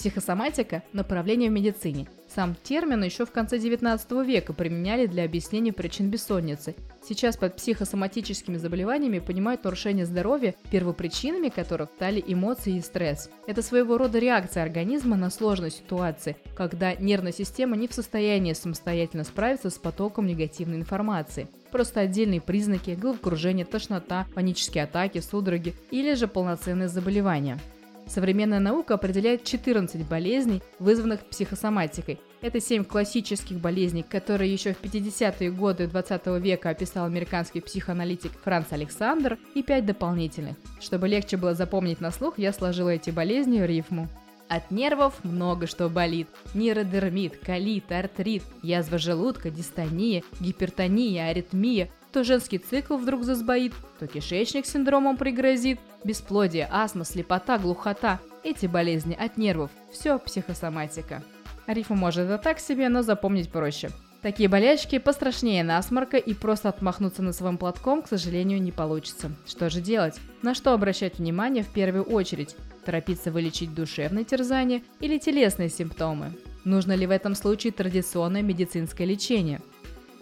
Психосоматика– 0.00 0.82
направление 0.94 1.50
в 1.50 1.52
медицине. 1.52 2.06
Сам 2.34 2.54
термин 2.62 3.04
еще 3.04 3.26
в 3.26 3.32
конце 3.32 3.58
19 3.58 4.10
века 4.26 4.54
применяли 4.54 5.04
для 5.04 5.24
объяснения 5.24 5.74
причин 5.74 6.08
бессонницы. 6.08 6.74
Сейчас 7.06 7.36
под 7.36 7.56
психосоматическими 7.56 8.56
заболеваниями 8.56 9.18
понимают 9.18 9.62
нарушение 9.62 10.06
здоровья, 10.06 10.54
первопричинами 10.70 11.50
которых 11.50 11.90
стали 11.96 12.24
эмоции 12.26 12.76
и 12.76 12.80
стресс. 12.80 13.28
Это 13.46 13.60
своего 13.60 13.98
рода 13.98 14.18
реакция 14.18 14.62
организма 14.62 15.18
на 15.18 15.28
сложные 15.28 15.70
ситуации, 15.70 16.38
когда 16.56 16.94
нервная 16.94 17.32
система 17.32 17.76
не 17.76 17.86
в 17.86 17.92
состоянии 17.92 18.54
самостоятельно 18.54 19.24
справиться 19.24 19.68
с 19.68 19.76
потоком 19.76 20.26
негативной 20.26 20.78
информации. 20.78 21.46
Просто 21.72 22.00
отдельные 22.00 22.40
признаки– 22.40 22.96
головокружение, 22.98 23.66
тошнота, 23.66 24.26
панические 24.34 24.84
атаки, 24.84 25.18
судороги 25.18 25.74
или 25.90 26.14
же 26.14 26.26
полноценные 26.26 26.88
заболевания– 26.88 27.58
Современная 28.10 28.58
наука 28.58 28.94
определяет 28.94 29.44
14 29.44 30.04
болезней, 30.08 30.62
вызванных 30.80 31.20
психосоматикой. 31.26 32.18
Это 32.40 32.60
7 32.60 32.82
классических 32.82 33.58
болезней, 33.60 34.02
которые 34.02 34.52
еще 34.52 34.74
в 34.74 34.82
50-е 34.82 35.52
годы 35.52 35.86
20 35.86 36.26
века 36.42 36.70
описал 36.70 37.04
американский 37.04 37.60
психоаналитик 37.60 38.32
Франц 38.42 38.72
Александр, 38.72 39.38
и 39.54 39.62
5 39.62 39.86
дополнительных. 39.86 40.56
Чтобы 40.80 41.06
легче 41.06 41.36
было 41.36 41.54
запомнить 41.54 42.00
на 42.00 42.10
слух, 42.10 42.36
я 42.36 42.52
сложила 42.52 42.88
эти 42.88 43.10
болезни 43.10 43.60
в 43.60 43.64
рифму. 43.64 44.08
От 44.48 44.72
нервов 44.72 45.22
много 45.22 45.68
что 45.68 45.88
болит. 45.88 46.26
Нейродермит, 46.54 47.36
колит, 47.36 47.92
артрит, 47.92 48.42
язва 48.64 48.98
желудка, 48.98 49.50
дистония, 49.50 50.24
гипертония, 50.40 51.28
аритмия, 51.28 51.88
то 52.12 52.24
женский 52.24 52.58
цикл 52.58 52.96
вдруг 52.96 53.24
засбоит, 53.24 53.72
то 53.98 54.06
кишечник 54.06 54.66
синдромом 54.66 55.16
пригрозит, 55.16 55.78
бесплодие, 56.04 56.68
астма, 56.70 57.04
слепота, 57.04 57.58
глухота. 57.58 58.20
Эти 58.42 58.66
болезни 58.66 59.14
от 59.14 59.36
нервов. 59.36 59.70
Все 59.92 60.18
психосоматика. 60.18 61.22
Рифма 61.66 61.96
может 61.96 62.24
это 62.24 62.38
так 62.38 62.58
себе, 62.58 62.88
но 62.88 63.02
запомнить 63.02 63.50
проще. 63.50 63.90
Такие 64.22 64.50
болячки 64.50 64.98
пострашнее 64.98 65.64
насморка 65.64 66.18
и 66.18 66.34
просто 66.34 66.68
отмахнуться 66.68 67.22
на 67.22 67.32
своим 67.32 67.56
платком, 67.56 68.02
к 68.02 68.08
сожалению, 68.08 68.60
не 68.60 68.70
получится. 68.70 69.30
Что 69.46 69.70
же 69.70 69.80
делать? 69.80 70.20
На 70.42 70.54
что 70.54 70.74
обращать 70.74 71.18
внимание 71.18 71.62
в 71.62 71.68
первую 71.68 72.04
очередь? 72.04 72.54
Торопиться 72.84 73.30
вылечить 73.30 73.74
душевные 73.74 74.24
терзания 74.24 74.82
или 75.00 75.18
телесные 75.18 75.70
симптомы? 75.70 76.32
Нужно 76.64 76.92
ли 76.92 77.06
в 77.06 77.10
этом 77.10 77.34
случае 77.34 77.72
традиционное 77.72 78.42
медицинское 78.42 79.06
лечение? 79.06 79.62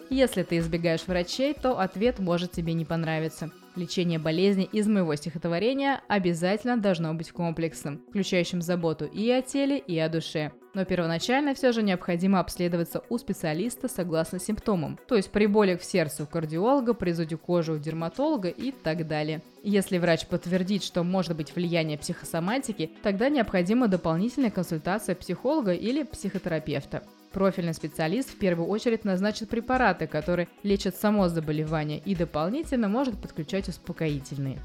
Если 0.09 0.41
ты 0.41 0.57
избегаешь 0.57 1.05
врачей, 1.05 1.53
то 1.53 1.79
ответ 1.79 2.17
может 2.19 2.51
тебе 2.51 2.73
не 2.73 2.83
понравиться. 2.83 3.51
Лечение 3.75 4.17
болезни 4.17 4.67
из 4.71 4.87
моего 4.87 5.15
стихотворения 5.15 6.01
обязательно 6.07 6.77
должно 6.77 7.13
быть 7.13 7.31
комплексным, 7.31 8.01
включающим 8.09 8.61
заботу 8.61 9.05
и 9.05 9.29
о 9.29 9.43
теле, 9.43 9.77
и 9.77 9.97
о 9.99 10.09
душе. 10.09 10.51
Но 10.73 10.83
первоначально 10.83 11.53
все 11.53 11.71
же 11.71 11.83
необходимо 11.83 12.39
обследоваться 12.39 13.03
у 13.09 13.17
специалиста 13.17 13.87
согласно 13.87 14.39
симптомам, 14.39 14.99
то 15.07 15.15
есть 15.15 15.31
при 15.31 15.45
болях 15.45 15.81
в 15.81 15.85
сердце 15.85 16.23
у 16.23 16.27
кардиолога, 16.27 16.93
при 16.93 17.11
зуде 17.11 17.37
кожи 17.37 17.71
у 17.71 17.77
дерматолога 17.77 18.49
и 18.49 18.71
так 18.71 19.07
далее. 19.07 19.41
Если 19.63 19.97
врач 19.97 20.25
подтвердит, 20.27 20.83
что 20.83 21.03
может 21.03 21.35
быть 21.37 21.55
влияние 21.55 21.97
психосоматики, 21.97 22.91
тогда 23.03 23.29
необходима 23.29 23.87
дополнительная 23.87 24.51
консультация 24.51 25.15
психолога 25.15 25.73
или 25.73 26.03
психотерапевта. 26.03 27.03
Профильный 27.31 27.75
специалист 27.75 28.29
в 28.29 28.37
первую 28.37 28.67
очередь 28.67 29.05
назначит 29.05 29.49
препараты, 29.49 30.07
которые 30.07 30.47
лечат 30.63 30.95
само 30.95 31.27
заболевание 31.27 31.99
и 31.99 32.15
дополнительно 32.15 32.87
может 32.87 33.21
подключать 33.21 33.69
успокоительные. 33.69 34.59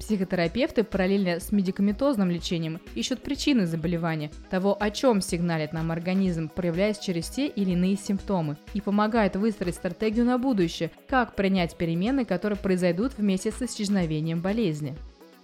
Психотерапевты 0.00 0.82
параллельно 0.82 1.40
с 1.40 1.52
медикаментозным 1.52 2.30
лечением 2.30 2.80
ищут 2.94 3.22
причины 3.22 3.66
заболевания, 3.66 4.30
того, 4.48 4.76
о 4.80 4.90
чем 4.90 5.20
сигналит 5.20 5.74
нам 5.74 5.90
организм, 5.92 6.48
проявляясь 6.48 6.98
через 6.98 7.28
те 7.28 7.46
или 7.46 7.72
иные 7.72 7.96
симптомы, 7.96 8.56
и 8.72 8.80
помогают 8.80 9.36
выстроить 9.36 9.74
стратегию 9.74 10.24
на 10.24 10.38
будущее, 10.38 10.90
как 11.06 11.34
принять 11.34 11.76
перемены, 11.76 12.24
которые 12.24 12.58
произойдут 12.58 13.12
вместе 13.18 13.50
с 13.50 13.60
исчезновением 13.60 14.40
болезни. 14.40 14.96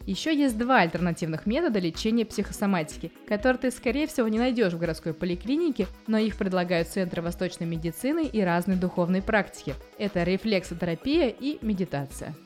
Еще 0.07 0.33
есть 0.37 0.57
два 0.57 0.83
альтернативных 0.83 1.47
метода 1.47 1.81
лечения 1.81 2.25
психосоматики, 2.25 3.11
которые 3.27 3.59
ты, 3.59 3.71
скорее 3.73 4.07
всего, 4.07 4.29
не 4.29 4.39
найдешь 4.39 4.73
в 4.73 4.79
городской 4.79 5.13
поликлинике, 5.13 5.89
но 6.07 6.17
их 6.17 6.37
предлагают 6.37 6.87
центры 6.89 7.23
восточной 7.23 7.67
медицины 7.67 8.25
и 8.25 8.41
разные 8.41 8.79
духовные 8.79 9.21
практики. 9.21 9.75
Это 9.99 10.23
рефлексотерапия 10.23 11.29
и 11.29 11.59
медитация. 11.61 12.37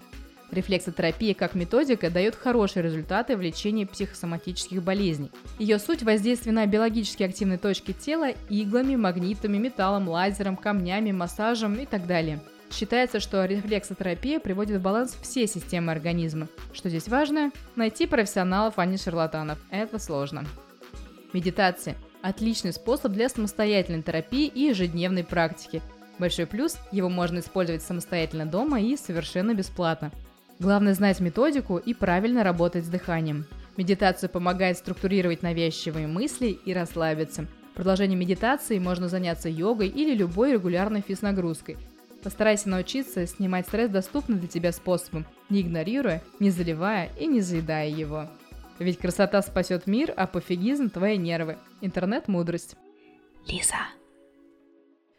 Рефлексотерапия 0.50 1.35
как 1.35 1.55
методика 1.55 2.11
дает 2.11 2.35
хорошие 2.35 2.83
результаты 2.83 3.37
в 3.37 3.43
лечении 3.43 3.85
психосоматических 3.85 4.83
болезней. 4.83 5.31
Ее 5.59 5.79
суть– 5.79 6.02
воздействие 6.02 6.55
на 6.55 6.67
биологически 6.67 7.23
активные 7.23 7.59
точки 7.59 7.93
тела 7.93 8.31
иглами, 8.49 8.97
магнитами, 8.97 9.59
металлом, 9.59 10.09
лазером, 10.09 10.57
камнями, 10.57 11.12
массажем 11.12 11.75
и 11.75 11.85
так 11.85 12.07
далее– 12.07 12.40
Считается, 12.71 13.19
что 13.19 13.45
рефлексотерапия 13.45 14.39
приводит 14.39 14.79
в 14.79 14.83
баланс 14.83 15.17
все 15.21 15.47
системы 15.47 15.91
организма. 15.91 16.47
Что 16.73 16.89
здесь 16.89 17.09
важно? 17.09 17.50
Найти 17.75 18.07
профессионалов, 18.07 18.75
а 18.77 18.87
не 18.87 18.97
шарлатанов. 18.97 19.59
Это 19.71 19.99
сложно. 19.99 20.45
Медитация– 21.33 21.97
отличный 22.23 22.73
способ 22.73 23.12
для 23.12 23.29
самостоятельной 23.29 24.03
терапии 24.03 24.47
и 24.47 24.69
ежедневной 24.69 25.25
практики. 25.25 25.83
Большой 26.19 26.47
плюс– 26.47 26.77
его 26.93 27.09
можно 27.09 27.41
использовать 27.41 27.83
самостоятельно 27.83 28.47
дома 28.47 28.81
и 28.81 28.97
совершенно 28.97 29.53
бесплатно. 29.53 30.12
Главное 30.61 30.95
знать 30.95 31.19
методику 31.19 31.77
и 31.77 31.93
правильно 31.93 32.45
работать 32.45 32.85
с 32.85 32.89
дыханием. 32.89 33.47
Медитация 33.77 34.29
помогает 34.29 34.79
структурировать 34.79 35.43
навязчивые 35.43 36.07
мысли 36.07 36.59
и 36.65 36.73
расслабиться. 36.73 37.47
В 37.73 37.77
продолжении 37.77 38.17
медитации 38.17 38.79
можно 38.79 39.09
заняться 39.09 39.49
йогой 39.49 39.89
или 39.89 40.15
любой 40.15 40.53
регулярной 40.53 41.00
физ-нагрузкой– 41.00 41.77
Постарайся 42.23 42.69
научиться 42.69 43.27
снимать 43.27 43.67
стресс 43.67 43.91
доступным 43.91 44.39
для 44.39 44.49
тебя 44.49 44.73
способом, 44.73 45.27
не 45.49 45.62
игнорируя, 45.62 46.23
не 46.39 46.50
заливая 46.50 47.11
и 47.19 47.27
не 47.27 47.41
заедая 47.41 47.89
его. 47.89 48.29
Ведь 48.79 48.99
красота 48.99 49.43
спасет 49.43 49.87
мир, 49.87 50.12
а 50.17 50.27
пофигизм– 50.27 50.91
твои 50.91 51.17
нервы. 51.17 51.59
Интернет-мудрость. 51.81 52.77
Лиза. 53.47 53.77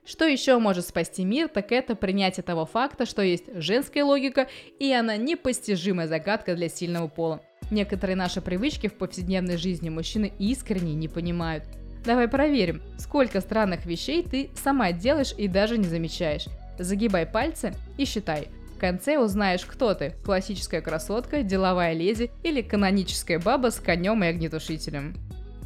Что 0.04 0.26
еще 0.26 0.58
может 0.58 0.88
спасти 0.88 1.24
мир, 1.24 1.48
так 1.48 1.72
это 1.72 1.96
принятие 1.96 2.44
того 2.44 2.66
факта, 2.66 3.06
что 3.06 3.22
есть 3.22 3.46
женская 3.54 4.04
логика, 4.04 4.48
и 4.80 4.92
она 4.92 5.16
непостижимая 5.18 6.08
загадка 6.08 6.56
для 6.56 6.70
сильного 6.70 7.08
пола. 7.08 7.42
Некоторые 7.70 8.16
наши 8.16 8.42
привычки 8.42 8.88
в 8.88 8.96
повседневной 8.96 9.58
жизни 9.58 9.90
мужчины 9.90 10.34
искренне 10.40 10.94
не 10.94 11.08
понимают– 11.08 11.64
Давай 12.04 12.28
проверим, 12.28 12.82
сколько 12.98 13.42
странных 13.42 13.86
вещей 13.86 14.24
ты 14.24 14.50
сама 14.56 14.92
делаешь 14.92 15.36
и 15.38 15.48
даже 15.48 15.78
не 15.78 15.86
замечаешь. 15.86 16.48
Загибай 16.82 17.26
пальцы 17.26 17.74
и 17.98 18.06
считай. 18.06 18.48
В 18.76 18.80
конце 18.80 19.20
узнаешь, 19.20 19.66
кто 19.66 19.94
ты– 19.94 20.16
классическая 20.26 20.82
красотка, 20.82 21.44
деловая 21.44 21.94
леди 21.94 22.32
или 22.44 22.62
каноническая 22.62 23.40
баба 23.40 23.70
с 23.70 23.80
конем 23.80 24.24
и 24.24 24.28
огнетушителем. 24.28 25.16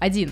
1. 0.02 0.32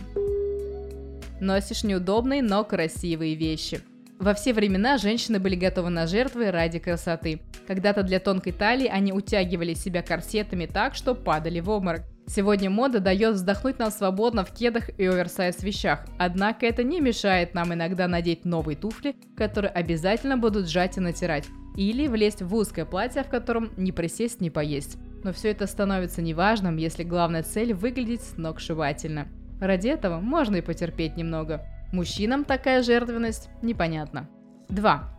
Носишь 1.39 1.83
неудобные, 1.83 2.41
но 2.41 2.65
красивые 2.65 3.35
вещи. 3.35 3.79
Во 4.19 4.33
все 4.33 4.53
времена 4.53 4.97
женщины 4.97 5.39
были 5.39 5.55
готовы 5.55 5.89
на 5.89 6.07
жертвы 6.07 6.51
ради 6.51 6.79
красоты. 6.79 7.41
Когда-то 7.67 8.03
для 8.03 8.19
тонкой 8.19 8.51
талии 8.51 8.87
они 8.87 9.13
утягивали 9.13 9.73
себя 9.73 10.01
корсетами 10.01 10.65
так, 10.65 10.95
что 10.95 11.15
падали 11.15 11.61
в 11.61 11.69
обморок. 11.69 12.03
Сегодня 12.25 12.69
мода 12.69 12.99
дает 12.99 13.35
вздохнуть 13.35 13.79
нам 13.79 13.91
свободно 13.91 14.45
в 14.45 14.51
кедах 14.51 14.89
и 14.97 15.05
оверсайз 15.05 15.61
вещах, 15.61 16.05
однако 16.17 16.65
это 16.65 16.83
не 16.83 16.99
мешает 17.01 17.53
нам 17.53 17.73
иногда 17.73 18.07
надеть 18.07 18.45
новые 18.45 18.77
туфли, 18.77 19.15
которые 19.35 19.71
обязательно 19.71 20.37
будут 20.37 20.69
сжать 20.69 20.97
и 20.97 21.01
натирать, 21.01 21.45
или 21.75 22.07
влезть 22.07 22.41
в 22.41 22.55
узкое 22.55 22.85
платье, 22.85 23.23
в 23.23 23.29
котором 23.29 23.71
не 23.77 23.91
присесть, 23.91 24.41
не 24.41 24.49
поесть. 24.49 24.97
Но 25.23 25.33
все 25.33 25.51
это 25.51 25.67
становится 25.67 26.21
неважным, 26.21 26.77
если 26.77 27.03
главная 27.03 27.43
цель 27.43 27.73
выглядеть 27.73 28.23
сногсшибательно. 28.23 29.27
Ради 29.59 29.89
этого 29.89 30.19
можно 30.19 30.57
и 30.57 30.61
потерпеть 30.61 31.17
немного. 31.17 31.65
Мужчинам 31.91 32.45
такая 32.45 32.83
жертвенность 32.83 33.49
непонятна. 33.61 34.29
2. 34.69 35.17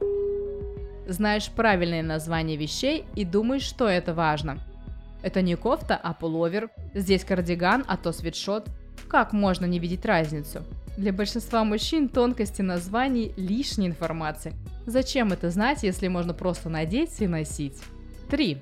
Знаешь 1.06 1.50
правильное 1.50 2.02
название 2.02 2.56
вещей 2.56 3.04
и 3.14 3.24
думаешь, 3.24 3.62
что 3.62 3.86
это 3.86 4.14
важно– 4.14 4.58
это 5.24 5.40
не 5.40 5.56
кофта, 5.56 5.98
а 6.00 6.12
пуловер. 6.12 6.68
Здесь 6.92 7.24
кардиган, 7.24 7.82
а 7.88 7.96
то 7.96 8.12
свитшот. 8.12 8.68
Как 9.08 9.32
можно 9.32 9.64
не 9.64 9.78
видеть 9.78 10.04
разницу? 10.04 10.62
Для 10.98 11.14
большинства 11.14 11.64
мужчин 11.64 12.10
тонкости 12.10 12.60
названий– 12.60 13.32
лишняя 13.38 13.88
информация. 13.88 14.52
Зачем 14.84 15.32
это 15.32 15.50
знать, 15.50 15.82
если 15.82 16.08
можно 16.08 16.34
просто 16.34 16.68
надеть 16.68 17.22
и 17.22 17.26
носить? 17.26 17.80
3. 18.30 18.60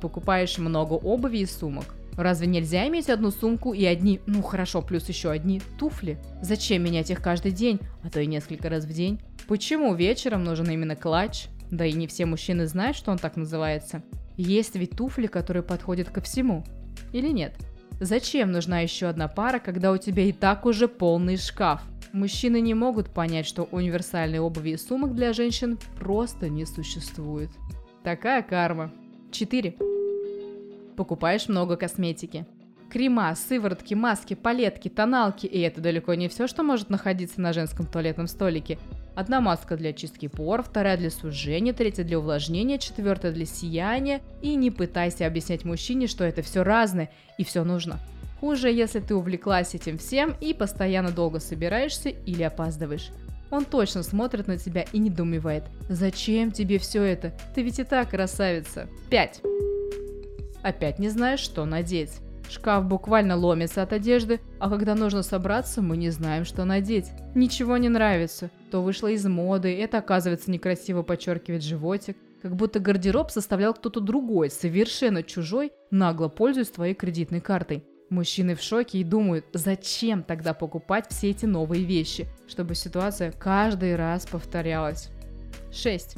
Покупаешь 0.00 0.56
много 0.56 0.94
обуви 0.94 1.38
и 1.38 1.46
сумок. 1.46 1.94
Разве 2.16 2.46
нельзя 2.46 2.88
иметь 2.88 3.10
одну 3.10 3.30
сумку 3.30 3.74
и 3.74 3.84
одни, 3.84 4.20
ну 4.26 4.40
хорошо, 4.40 4.80
плюс 4.80 5.08
еще 5.08 5.30
одни 5.30 5.60
туфли? 5.78 6.18
Зачем 6.40 6.82
менять 6.82 7.10
их 7.10 7.20
каждый 7.20 7.52
день, 7.52 7.80
а 8.02 8.08
то 8.08 8.20
и 8.20 8.26
несколько 8.26 8.70
раз 8.70 8.84
в 8.84 8.92
день? 8.92 9.20
Почему 9.46 9.94
вечером 9.94 10.42
нужен 10.42 10.70
именно 10.70 10.96
клатч? 10.96 11.48
Да 11.70 11.84
и 11.84 11.92
не 11.92 12.06
все 12.06 12.24
мужчины 12.24 12.66
знают, 12.66 12.96
что 12.96 13.10
он 13.10 13.18
так 13.18 13.36
называется. 13.36 14.02
Есть 14.36 14.74
ведь 14.76 14.96
туфли, 14.96 15.26
которые 15.26 15.62
подходят 15.62 16.10
ко 16.10 16.20
всему. 16.20 16.64
Или 17.12 17.28
нет? 17.28 17.54
Зачем 18.00 18.50
нужна 18.50 18.80
еще 18.80 19.06
одна 19.06 19.28
пара, 19.28 19.58
когда 19.60 19.92
у 19.92 19.96
тебя 19.96 20.24
и 20.24 20.32
так 20.32 20.66
уже 20.66 20.88
полный 20.88 21.36
шкаф? 21.36 21.82
Мужчины 22.12 22.60
не 22.60 22.74
могут 22.74 23.10
понять, 23.10 23.46
что 23.46 23.64
универсальной 23.64 24.38
обуви 24.38 24.70
и 24.70 24.76
сумок 24.76 25.14
для 25.14 25.32
женщин 25.32 25.78
просто 25.98 26.48
не 26.48 26.64
существует. 26.64 27.50
Такая 28.02 28.42
карма. 28.42 28.92
4. 29.30 29.76
Покупаешь 30.96 31.48
много 31.48 31.76
косметики. 31.76 32.46
Крема, 32.90 33.34
сыворотки, 33.34 33.94
маски, 33.94 34.34
палетки, 34.34 34.88
тоналки, 34.88 35.46
и 35.46 35.58
это 35.60 35.80
далеко 35.80 36.14
не 36.14 36.28
все, 36.28 36.46
что 36.46 36.62
может 36.62 36.90
находиться 36.90 37.40
на 37.40 37.52
женском 37.52 37.86
туалетном 37.86 38.28
столике. 38.28 38.78
Одна 39.14 39.40
маска 39.40 39.76
для 39.76 39.92
чистки 39.92 40.26
пор, 40.26 40.62
вторая 40.62 40.96
для 40.96 41.10
сужения, 41.10 41.72
третья 41.72 42.02
для 42.02 42.18
увлажнения, 42.18 42.78
четвертая 42.78 43.32
для 43.32 43.46
сияния. 43.46 44.20
И 44.42 44.56
не 44.56 44.70
пытайся 44.70 45.26
объяснять 45.26 45.64
мужчине, 45.64 46.08
что 46.08 46.24
это 46.24 46.42
все 46.42 46.64
разное 46.64 47.10
и 47.38 47.44
все 47.44 47.62
нужно. 47.62 47.98
Хуже, 48.40 48.70
если 48.70 49.00
ты 49.00 49.14
увлеклась 49.14 49.74
этим 49.74 49.98
всем 49.98 50.34
и 50.40 50.52
постоянно 50.52 51.10
долго 51.10 51.38
собираешься 51.38 52.08
или 52.08 52.42
опаздываешь. 52.42 53.10
Он 53.50 53.64
точно 53.64 54.02
смотрит 54.02 54.48
на 54.48 54.58
тебя 54.58 54.84
и 54.92 54.98
недоумевает. 54.98 55.64
Зачем 55.88 56.50
тебе 56.50 56.78
все 56.78 57.02
это? 57.04 57.32
Ты 57.54 57.62
ведь 57.62 57.78
и 57.78 57.84
так 57.84 58.10
красавица. 58.10 58.88
5. 59.10 59.42
Опять 60.62 60.98
не 60.98 61.08
знаешь, 61.08 61.40
что 61.40 61.64
надеть. 61.64 62.23
Шкаф 62.48 62.84
буквально 62.84 63.36
ломится 63.36 63.82
от 63.82 63.92
одежды, 63.92 64.40
а 64.58 64.68
когда 64.68 64.94
нужно 64.94 65.22
собраться, 65.22 65.82
мы 65.82 65.96
не 65.96 66.10
знаем, 66.10 66.44
что 66.44 66.64
надеть. 66.64 67.10
Ничего 67.34 67.76
не 67.76 67.88
нравится. 67.88 68.50
То 68.70 68.82
вышло 68.82 69.08
из 69.08 69.24
моды, 69.26 69.76
это 69.76 69.98
оказывается 69.98 70.50
некрасиво 70.50 71.02
подчеркивает 71.02 71.62
животик. 71.62 72.16
Как 72.42 72.54
будто 72.56 72.78
гардероб 72.78 73.30
составлял 73.30 73.72
кто-то 73.72 74.00
другой, 74.00 74.50
совершенно 74.50 75.22
чужой, 75.22 75.72
нагло 75.90 76.28
пользуясь 76.28 76.68
твоей 76.68 76.94
кредитной 76.94 77.40
картой. 77.40 77.84
Мужчины 78.10 78.54
в 78.54 78.60
шоке 78.60 78.98
и 78.98 79.04
думают, 79.04 79.46
зачем 79.54 80.22
тогда 80.22 80.52
покупать 80.52 81.06
все 81.08 81.30
эти 81.30 81.46
новые 81.46 81.84
вещи, 81.84 82.26
чтобы 82.46 82.74
ситуация 82.74 83.32
каждый 83.32 83.96
раз 83.96 84.26
повторялась. 84.26 85.08
6. 85.72 86.16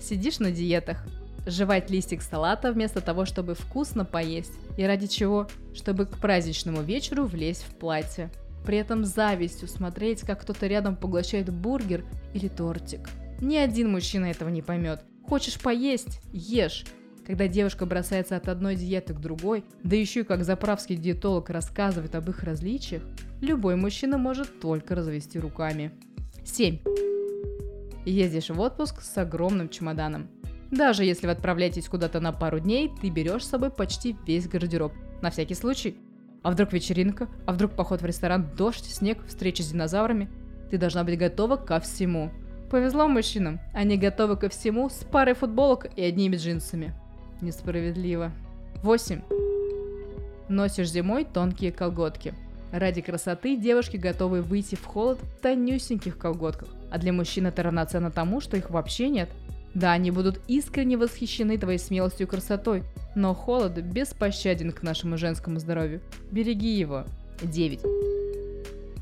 Сидишь 0.00 0.40
на 0.40 0.50
диетах, 0.50 1.06
жевать 1.46 1.90
листик 1.90 2.22
салата 2.22 2.72
вместо 2.72 3.00
того, 3.00 3.24
чтобы 3.24 3.54
вкусно 3.54 4.04
поесть. 4.04 4.52
И 4.76 4.84
ради 4.84 5.06
чего? 5.06 5.48
Чтобы 5.74 6.06
к 6.06 6.18
праздничному 6.18 6.82
вечеру 6.82 7.24
влезть 7.24 7.64
в 7.64 7.74
платье. 7.76 8.30
При 8.64 8.78
этом 8.78 9.04
завистью 9.04 9.68
смотреть, 9.68 10.22
как 10.22 10.42
кто-то 10.42 10.66
рядом 10.66 10.96
поглощает 10.96 11.52
бургер 11.52 12.04
или 12.32 12.48
тортик. 12.48 13.08
Ни 13.40 13.56
один 13.56 13.90
мужчина 13.90 14.26
этого 14.26 14.48
не 14.48 14.62
поймет. 14.62 15.02
Хочешь 15.28 15.60
поесть– 15.60 16.20
ешь. 16.32 16.84
Когда 17.26 17.46
девушка 17.46 17.86
бросается 17.86 18.36
от 18.36 18.48
одной 18.48 18.74
диеты 18.76 19.14
к 19.14 19.20
другой, 19.20 19.64
да 19.82 19.96
еще 19.96 20.20
и 20.20 20.24
как 20.24 20.44
заправский 20.44 20.96
диетолог 20.96 21.50
рассказывает 21.50 22.14
об 22.14 22.28
их 22.28 22.42
различиях, 22.42 23.02
любой 23.40 23.76
мужчина 23.76 24.18
может 24.18 24.60
только 24.60 24.94
развести 24.94 25.38
руками. 25.38 25.92
7. 26.44 26.78
Ездишь 28.04 28.50
в 28.50 28.60
отпуск 28.60 29.00
с 29.00 29.16
огромным 29.16 29.68
чемоданом. 29.68 30.28
Даже 30.72 31.04
если 31.04 31.26
вы 31.26 31.32
отправляетесь 31.32 31.86
куда-то 31.86 32.18
на 32.18 32.32
пару 32.32 32.58
дней, 32.58 32.90
ты 33.00 33.10
берешь 33.10 33.44
с 33.44 33.50
собой 33.50 33.68
почти 33.68 34.16
весь 34.26 34.48
гардероб. 34.48 34.94
На 35.20 35.30
всякий 35.30 35.54
случай. 35.54 35.98
А 36.42 36.50
вдруг 36.50 36.72
вечеринка? 36.72 37.28
А 37.46 37.52
вдруг 37.52 37.72
поход 37.72 38.00
в 38.00 38.06
ресторан, 38.06 38.48
дождь, 38.56 38.86
снег, 38.86 39.18
встреча 39.26 39.62
с 39.62 39.70
динозаврами? 39.70 40.30
Ты 40.70 40.78
должна 40.78 41.04
быть 41.04 41.18
готова 41.18 41.56
ко 41.56 41.78
всему. 41.78 42.30
Повезло 42.70 43.06
мужчинам. 43.06 43.60
Они 43.74 43.98
готовы 43.98 44.38
ко 44.38 44.48
всему 44.48 44.88
с 44.88 45.04
парой 45.04 45.34
футболок 45.34 45.88
и 45.94 46.02
одними 46.02 46.36
джинсами. 46.36 46.94
Несправедливо. 47.42 48.32
8. 48.82 49.20
Носишь 50.48 50.90
зимой 50.90 51.26
тонкие 51.26 51.70
колготки. 51.70 52.32
Ради 52.72 53.02
красоты 53.02 53.58
девушки 53.58 53.98
готовы 53.98 54.40
выйти 54.40 54.76
в 54.76 54.86
холод 54.86 55.18
в 55.20 55.42
тонюсеньких 55.42 56.16
колготках. 56.16 56.70
А 56.90 56.96
для 56.96 57.12
мужчин 57.12 57.46
это 57.46 57.62
равноценно 57.62 58.10
тому, 58.10 58.40
что 58.40 58.56
их 58.56 58.70
вообще 58.70 59.10
нет– 59.10 59.28
да, 59.74 59.92
они 59.92 60.10
будут 60.10 60.40
искренне 60.48 60.96
восхищены 60.96 61.56
твоей 61.56 61.78
смелостью 61.78 62.26
и 62.26 62.30
красотой, 62.30 62.82
но 63.14 63.34
холод 63.34 63.78
беспощаден 63.78 64.70
к 64.72 64.82
нашему 64.82 65.16
женскому 65.16 65.58
здоровью. 65.58 66.00
Береги 66.30 66.78
его. 66.78 67.04
9. 67.42 67.80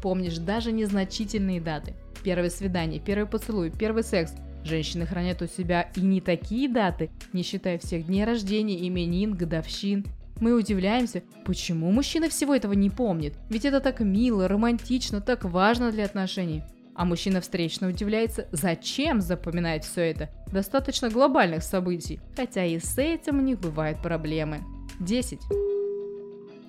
Помнишь 0.01 0.39
даже 0.39 0.73
незначительные 0.73 1.61
даты. 1.61 1.95
Первое 2.23 2.51
свидание, 2.51 3.01
первый 3.01 3.27
поцелуй, 3.27 3.71
первый 3.71 4.05
секс. 4.05 4.33
Женщины 4.65 5.07
хранят 5.07 5.43
у 5.43 5.47
себя 5.47 5.91
и 5.97 6.01
не 6.01 6.21
такие 6.21 6.69
даты, 6.69 7.11
не 7.33 7.43
считая 7.43 7.79
всех 7.79 8.07
дней 8.07 8.25
рождения, 8.25 8.87
именин, 8.87 9.35
годовщин. 9.35 10.05
Мы 10.39 10.55
удивляемся, 10.55 11.23
почему 11.45 11.91
мужчина 11.91 12.29
всего 12.29 12.55
этого 12.55 12.75
не 12.75 12.91
помнит. 12.91 13.35
Ведь 13.49 13.65
это 13.65 13.81
так 13.81 14.01
мило, 14.01 14.49
романтично, 14.49 15.21
так 15.21 15.45
важно 15.45 15.91
для 15.91 16.05
отношений. 16.05 16.63
А 16.95 17.05
мужчина 17.05 17.41
встречно 17.41 17.89
удивляется, 17.89 18.49
зачем 18.53 19.21
запоминать 19.21 19.85
все 19.85 20.11
это. 20.11 20.31
Достаточно 20.53 21.09
глобальных 21.09 21.63
событий, 21.63 22.21
хотя 22.37 22.65
и 22.65 22.79
с 22.79 22.99
этим 22.99 23.39
у 23.39 23.43
них 23.43 23.59
бывают 23.61 24.03
проблемы. 24.03 24.61
10. 25.01 25.41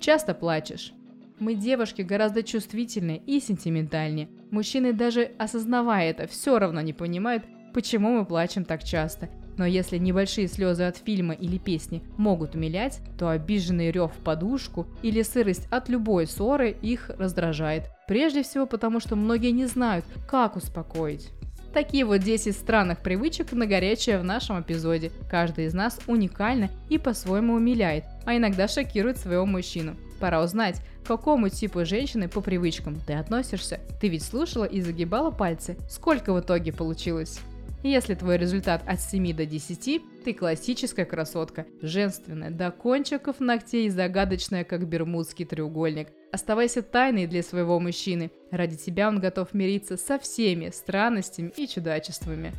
Часто 0.00 0.34
плачешь. 0.34 0.92
Мы, 1.38 1.54
девушки, 1.54 2.02
гораздо 2.02 2.42
чувствительнее 2.42 3.18
и 3.26 3.40
сентиментальнее. 3.40 4.28
Мужчины, 4.50 4.92
даже 4.92 5.32
осознавая 5.38 6.10
это, 6.10 6.26
все 6.26 6.58
равно 6.58 6.80
не 6.80 6.92
понимают, 6.92 7.44
почему 7.74 8.18
мы 8.18 8.24
плачем 8.24 8.64
так 8.64 8.84
часто. 8.84 9.28
Но 9.56 9.66
если 9.66 9.98
небольшие 9.98 10.48
слезы 10.48 10.84
от 10.84 10.96
фильма 10.96 11.34
или 11.34 11.58
песни 11.58 12.02
могут 12.16 12.54
умилять, 12.54 13.00
то 13.18 13.28
обиженный 13.28 13.90
рев 13.90 14.12
в 14.12 14.22
подушку 14.22 14.86
или 15.02 15.22
сырость 15.22 15.68
от 15.70 15.88
любой 15.88 16.26
ссоры 16.26 16.76
их 16.82 17.10
раздражает. 17.18 17.90
Прежде 18.06 18.42
всего 18.42 18.66
потому, 18.66 19.00
что 19.00 19.16
многие 19.16 19.50
не 19.50 19.66
знают, 19.66 20.04
как 20.28 20.56
успокоить. 20.56 21.30
Такие 21.72 22.04
вот 22.04 22.18
10 22.18 22.54
странных 22.54 22.98
привычек 22.98 23.52
на 23.52 23.66
горячее 23.66 24.18
в 24.18 24.24
нашем 24.24 24.60
эпизоде. 24.60 25.10
Каждый 25.30 25.66
из 25.66 25.74
нас 25.74 25.98
уникально 26.06 26.68
и 26.90 26.98
по-своему 26.98 27.54
умиляет, 27.54 28.04
а 28.26 28.36
иногда 28.36 28.68
шокирует 28.68 29.16
своего 29.16 29.46
мужчину. 29.46 29.96
Пора 30.20 30.42
узнать, 30.42 30.82
к 31.02 31.06
какому 31.06 31.48
типу 31.48 31.84
женщины 31.86 32.28
по 32.28 32.42
привычкам 32.42 32.96
ты 33.06 33.14
относишься. 33.14 33.80
Ты 34.00 34.08
ведь 34.08 34.22
слушала 34.22 34.64
и 34.64 34.82
загибала 34.82 35.30
пальцы. 35.30 35.76
Сколько 35.88 36.34
в 36.34 36.40
итоге 36.40 36.72
получилось? 36.72 37.40
Если 37.82 38.14
твой 38.14 38.36
результат 38.36 38.84
от 38.86 39.00
7 39.00 39.34
до 39.34 39.44
10, 39.44 40.02
ты 40.24 40.34
классическая 40.34 41.04
красотка, 41.04 41.66
женственная, 41.80 42.50
до 42.50 42.70
кончиков 42.70 43.40
ногтей 43.40 43.88
загадочная, 43.88 44.62
как 44.62 44.86
бермудский 44.86 45.44
треугольник. 45.44 46.08
Оставайся 46.30 46.82
тайной 46.82 47.26
для 47.26 47.42
своего 47.42 47.80
мужчины. 47.80 48.30
Ради 48.52 48.76
тебя 48.76 49.08
он 49.08 49.18
готов 49.18 49.52
мириться 49.52 49.96
со 49.96 50.20
всеми 50.20 50.70
странностями 50.70 51.52
и 51.56 51.66
чудачествами. 51.66 52.52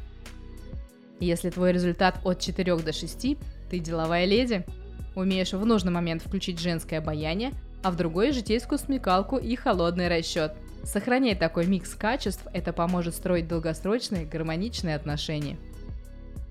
Если 1.22 1.50
твой 1.50 1.72
результат 1.72 2.20
от 2.26 2.42
4 2.42 2.76
до 2.80 2.92
6, 2.92 3.38
ты 3.70 3.80
деловая 3.80 4.26
леди. 4.26 4.66
Умеешь 5.16 5.54
в 5.54 5.66
нужный 5.66 5.92
момент 5.92 6.22
включить 6.22 6.60
женское 6.60 6.98
обаяние, 6.98 7.54
а 7.82 7.92
в 7.92 7.96
другой– 7.96 8.32
житейскую 8.34 8.78
смекалку 8.78 9.38
и 9.38 9.56
холодный 9.56 10.10
расчет. 10.10 10.54
Сохраняй 10.84 11.36
такой 11.36 11.66
микс 11.66 11.96
качеств, 11.96 12.46
это 12.54 12.74
поможет 12.74 13.16
строить 13.16 13.48
долгосрочные 13.48 14.26
гармоничные 14.26 14.96
отношения. 14.96 15.58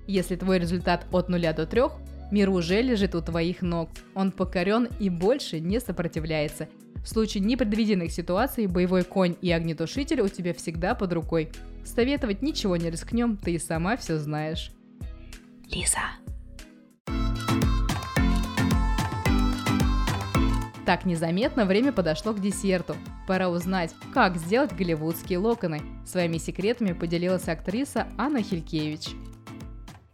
Если 0.07 0.37
твой 0.37 0.59
результат 0.59 1.07
от 1.13 1.29
0 1.29 1.41
до 1.55 1.67
3, 1.67 1.83
мир 2.31 2.51
уже 2.51 2.81
лежит 2.81 3.15
у 3.15 3.23
твоих 3.23 3.63
ног. 3.63 3.91
Он 4.15 4.33
покорен 4.33 4.89
и 4.99 5.11
больше 5.11 5.61
не 5.61 5.81
сопротивляется. 5.81 6.69
В 7.05 7.09
случае 7.09 7.45
непредвиденных 7.45 8.11
ситуаций 8.11 8.67
боевой 8.67 9.05
конь 9.05 9.37
и 9.43 9.51
огнетушитель 9.51 10.23
у 10.23 10.29
тебя 10.29 10.55
всегда 10.55 10.95
под 10.95 11.13
рукой. 11.13 11.51
Советовать 11.85 12.43
ничего 12.43 12.77
не 12.77 12.91
рискнем, 12.91 13.37
ты 13.37 13.55
и 13.55 13.59
сама 13.59 13.97
все 13.97 14.19
знаешь. 14.19 14.73
Лиза. 15.69 15.99
Так 20.85 21.05
незаметно 21.05 21.65
время 21.65 21.93
подошло 21.93 22.33
к 22.33 22.41
десерту. 22.41 22.97
Пора 23.29 23.49
узнать, 23.49 23.95
как 24.13 24.37
сделать 24.37 24.73
голливудские 24.73 25.39
локоны. 25.39 25.81
Своими 26.05 26.39
секретами 26.39 26.93
поделилась 26.93 27.49
актриса 27.49 28.09
Анна 28.19 28.43
Хилькевич. 28.43 29.11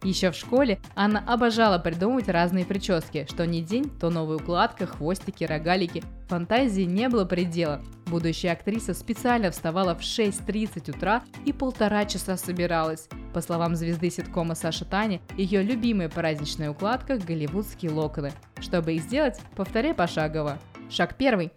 Еще 0.03 0.31
в 0.31 0.35
школе 0.35 0.79
Анна 0.95 1.21
обожала 1.27 1.77
придумывать 1.77 2.29
разные 2.29 2.63
прически, 2.63 3.27
что 3.29 3.45
ни 3.45 3.59
день, 3.59 3.89
то 3.99 4.09
новая 4.09 4.37
укладка, 4.37 4.87
хвостики, 4.87 5.43
рогалики. 5.43 6.03
Фантазии 6.29 6.83
не 6.83 7.09
было 7.09 7.25
предела. 7.25 7.81
Будущая 8.05 8.53
актриса 8.53 8.93
специально 8.93 9.51
вставала 9.51 9.95
в 9.95 9.99
6.30 9.99 10.95
утра 10.95 11.23
и 11.45 11.51
полтора 11.51 12.05
часа 12.05 12.37
собиралась. 12.37 13.09
По 13.33 13.41
словам 13.41 13.75
звезды 13.75 14.09
ситкома 14.09 14.55
Саши 14.55 14.85
Тани, 14.85 15.21
ее 15.37 15.61
любимая 15.61 16.09
праздничная 16.09 16.71
укладка– 16.71 17.17
голливудские 17.27 17.91
локоны. 17.91 18.31
Чтобы 18.59 18.93
их 18.93 19.03
сделать, 19.03 19.39
повторяй 19.55 19.93
пошагово. 19.93 20.57
Шаг 20.89 21.15
первый. 21.15 21.51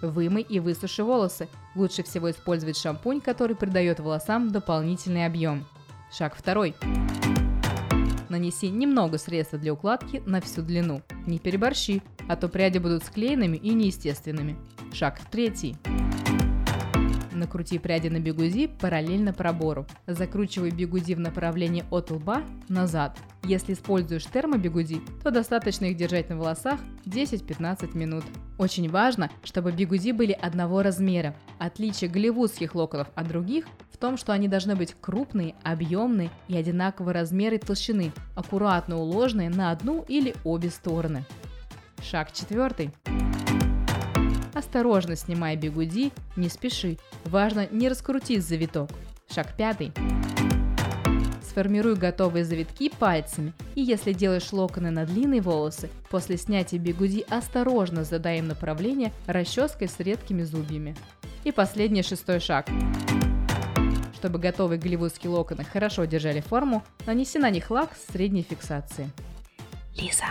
Вымой 0.00 0.42
и 0.42 0.58
высуши 0.58 1.04
волосы. 1.04 1.48
Лучше 1.74 2.02
всего 2.02 2.30
использовать 2.30 2.78
шампунь, 2.78 3.20
который 3.20 3.54
придает 3.54 4.00
волосам 4.00 4.50
дополнительный 4.50 5.26
объем. 5.26 5.66
Шаг 6.10 6.34
второй. 6.34 6.74
Нанеси 8.30 8.70
немного 8.70 9.18
средства 9.18 9.58
для 9.58 9.74
укладки 9.74 10.22
на 10.24 10.40
всю 10.40 10.62
длину. 10.62 11.02
Не 11.26 11.38
переборщи, 11.38 12.02
а 12.28 12.36
то 12.36 12.48
пряди 12.48 12.78
будут 12.78 13.04
склеенными 13.04 13.58
и 13.58 13.74
неестественными. 13.74 14.56
Шаг 14.92 15.20
третий. 15.30 15.76
Накрути 17.40 17.78
пряди 17.78 18.08
на 18.08 18.20
бигуди 18.20 18.66
параллельно 18.66 19.32
пробору. 19.32 19.86
Закручивай 20.06 20.70
бигуди 20.70 21.14
в 21.14 21.20
направлении 21.20 21.84
от 21.90 22.10
лба 22.10 22.42
назад. 22.68 23.16
Если 23.44 23.72
используешь 23.72 24.26
термобигуди, 24.26 25.00
то 25.24 25.30
достаточно 25.30 25.86
их 25.86 25.96
держать 25.96 26.28
на 26.28 26.36
волосах 26.36 26.78
10-15 27.06 27.96
минут. 27.96 28.24
Очень 28.58 28.90
важно, 28.90 29.30
чтобы 29.42 29.72
бигуди 29.72 30.12
были 30.12 30.32
одного 30.32 30.82
размера. 30.82 31.34
Отличие 31.58 32.10
голливудских 32.10 32.74
локонов 32.74 33.08
от 33.14 33.28
других 33.28 33.64
в 33.90 33.96
том, 33.96 34.18
что 34.18 34.34
они 34.34 34.46
должны 34.46 34.76
быть 34.76 34.94
крупные, 35.00 35.54
объемные 35.62 36.28
и 36.46 36.58
одинакового 36.58 37.14
размера 37.14 37.56
и 37.56 37.58
толщины, 37.58 38.12
аккуратно 38.36 38.98
уложенные 38.98 39.48
на 39.48 39.70
одну 39.70 40.04
или 40.06 40.34
обе 40.44 40.68
стороны. 40.68 41.24
Шаг 42.02 42.32
четвертый. 42.32 42.90
Осторожно 44.60 45.16
снимай 45.16 45.56
бигуди, 45.56 46.12
не 46.36 46.50
спеши. 46.50 46.98
Важно 47.24 47.66
не 47.70 47.88
раскрутить 47.88 48.44
завиток. 48.44 48.90
Шаг 49.34 49.56
пятый. 49.56 49.90
Сформируй 51.42 51.96
готовые 51.96 52.44
завитки 52.44 52.90
пальцами, 52.90 53.54
и 53.74 53.80
если 53.80 54.12
делаешь 54.12 54.52
локоны 54.52 54.90
на 54.90 55.06
длинные 55.06 55.40
волосы, 55.40 55.88
после 56.10 56.36
снятия 56.36 56.78
бигуди 56.78 57.24
осторожно 57.30 58.04
задай 58.04 58.40
им 58.40 58.48
направление 58.48 59.14
расческой 59.26 59.88
с 59.88 59.98
редкими 59.98 60.42
зубьями. 60.42 60.94
И 61.44 61.52
последний 61.52 62.02
шестой 62.02 62.38
шаг. 62.38 62.68
Чтобы 64.12 64.38
готовые 64.38 64.78
голливудские 64.78 65.30
локоны 65.30 65.64
хорошо 65.64 66.04
держали 66.04 66.40
форму, 66.40 66.84
нанеси 67.06 67.38
на 67.38 67.48
них 67.48 67.70
лак 67.70 67.96
с 67.96 68.12
средней 68.12 68.42
фиксацией. 68.42 69.08
Лиза. 69.96 70.26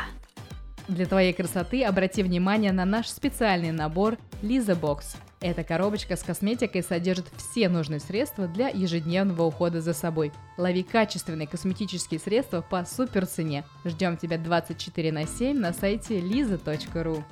Для 0.89 1.05
твоей 1.05 1.33
красоты 1.33 1.83
обрати 1.83 2.23
внимание 2.23 2.71
на 2.71 2.83
наш 2.83 3.09
специальный 3.09 3.71
набор 3.71 4.17
Лиза 4.41 4.75
Бокс. 4.75 5.17
Эта 5.39 5.63
коробочка 5.63 6.15
с 6.15 6.23
косметикой 6.23 6.81
содержит 6.81 7.27
все 7.37 7.69
нужные 7.69 7.99
средства 7.99 8.47
для 8.47 8.69
ежедневного 8.69 9.43
ухода 9.43 9.81
за 9.81 9.93
собой. 9.93 10.33
Лови 10.57 10.81
качественные 10.81 11.47
косметические 11.47 12.19
средства 12.19 12.61
по 12.61 12.83
супер 12.85 13.27
цене. 13.27 13.65
Ждем 13.85 14.17
тебя 14.17 14.39
24 14.39 15.11
на 15.11 15.27
7 15.27 15.59
на 15.59 15.73
сайте 15.73 16.19
liza.ru. 16.19 17.23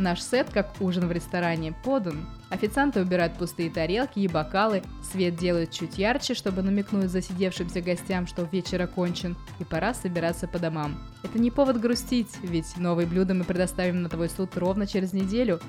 Наш 0.00 0.22
сет, 0.22 0.48
как 0.48 0.72
ужин 0.80 1.08
в 1.08 1.12
ресторане, 1.12 1.74
подан. 1.84 2.26
Официанты 2.48 3.02
убирают 3.02 3.34
пустые 3.34 3.68
тарелки 3.68 4.18
и 4.18 4.28
бокалы, 4.28 4.82
свет 5.02 5.36
делают 5.36 5.72
чуть 5.72 5.98
ярче, 5.98 6.32
чтобы 6.32 6.62
намекнуть 6.62 7.10
засидевшимся 7.10 7.82
гостям, 7.82 8.26
что 8.26 8.48
вечер 8.50 8.80
окончен, 8.80 9.36
и 9.58 9.64
пора 9.64 9.92
собираться 9.92 10.48
по 10.48 10.58
домам. 10.58 10.98
Это 11.22 11.38
не 11.38 11.50
повод 11.50 11.78
грустить, 11.78 12.34
ведь 12.42 12.78
новые 12.78 13.06
блюда 13.06 13.34
мы 13.34 13.44
предоставим 13.44 14.00
на 14.00 14.08
твой 14.08 14.30
суд 14.30 14.56
ровно 14.56 14.86
через 14.86 15.12
неделю. 15.12 15.60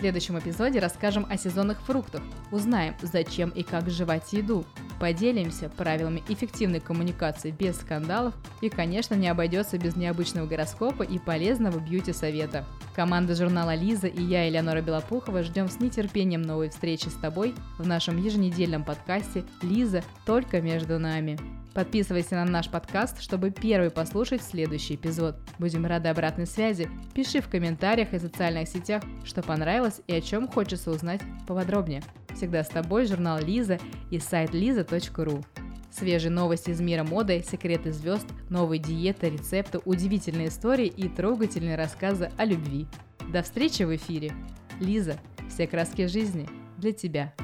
Следующем 0.00 0.38
эпизоде 0.38 0.78
расскажем 0.78 1.26
о 1.28 1.36
сезонных 1.36 1.82
фруктах, 1.82 2.22
узнаем, 2.50 2.94
зачем 3.02 3.50
и 3.50 3.62
как 3.62 3.90
жевать 3.90 4.32
еду, 4.32 4.64
поделимся 4.98 5.68
правилами 5.68 6.22
эффективной 6.26 6.80
коммуникации 6.80 7.50
без 7.50 7.76
скандалов 7.76 8.32
и, 8.62 8.70
конечно, 8.70 9.14
не 9.14 9.28
обойдется 9.28 9.76
без 9.76 9.96
необычного 9.96 10.46
гороскопа 10.46 11.02
и 11.02 11.18
полезного 11.18 11.78
бьюти-совета. 11.80 12.64
Команда 12.96 13.34
журнала 13.34 13.74
«Лиза» 13.74 14.06
и 14.06 14.22
я, 14.22 14.48
Элеонора 14.48 14.80
Белопухова, 14.80 15.42
ждем 15.42 15.68
с 15.68 15.80
нетерпением 15.80 16.40
новой 16.40 16.70
встречи 16.70 17.08
с 17.08 17.14
тобой 17.14 17.54
в 17.76 17.86
нашем 17.86 18.16
еженедельном 18.16 18.84
подкасте 18.84 19.44
«Лиза. 19.60 20.02
Только 20.24 20.62
между 20.62 20.98
нами». 20.98 21.59
Подписывайся 21.74 22.34
на 22.34 22.44
наш 22.44 22.68
подкаст, 22.68 23.22
чтобы 23.22 23.50
первый 23.50 23.90
послушать 23.90 24.42
следующий 24.42 24.96
эпизод. 24.96 25.36
Будем 25.58 25.86
рады 25.86 26.08
обратной 26.08 26.46
связи. 26.46 26.88
Пиши 27.14 27.40
в 27.40 27.48
комментариях 27.48 28.12
и 28.12 28.18
социальных 28.18 28.68
сетях, 28.68 29.02
что 29.24 29.42
понравилось 29.42 30.00
и 30.08 30.14
о 30.14 30.20
чем 30.20 30.48
хочется 30.48 30.90
узнать 30.90 31.20
поподробнее. 31.46 32.02
Всегда 32.34 32.64
с 32.64 32.68
тобой 32.68 33.06
журнал 33.06 33.38
Лиза 33.38 33.78
и 34.10 34.18
сайт 34.18 34.50
liza.ru. 34.50 35.44
Свежие 35.92 36.30
новости 36.30 36.70
из 36.70 36.80
мира 36.80 37.04
моды, 37.04 37.44
секреты 37.48 37.92
звезд, 37.92 38.26
новые 38.48 38.80
диеты, 38.80 39.30
рецепты, 39.30 39.80
удивительные 39.84 40.48
истории 40.48 40.86
и 40.86 41.08
трогательные 41.08 41.76
рассказы 41.76 42.30
о 42.36 42.44
любви. 42.44 42.86
До 43.32 43.42
встречи 43.42 43.84
в 43.84 43.94
эфире. 43.94 44.32
Лиза. 44.80 45.16
Все 45.48 45.66
краски 45.66 46.06
жизни 46.06 46.48
для 46.78 46.92
тебя. 46.92 47.34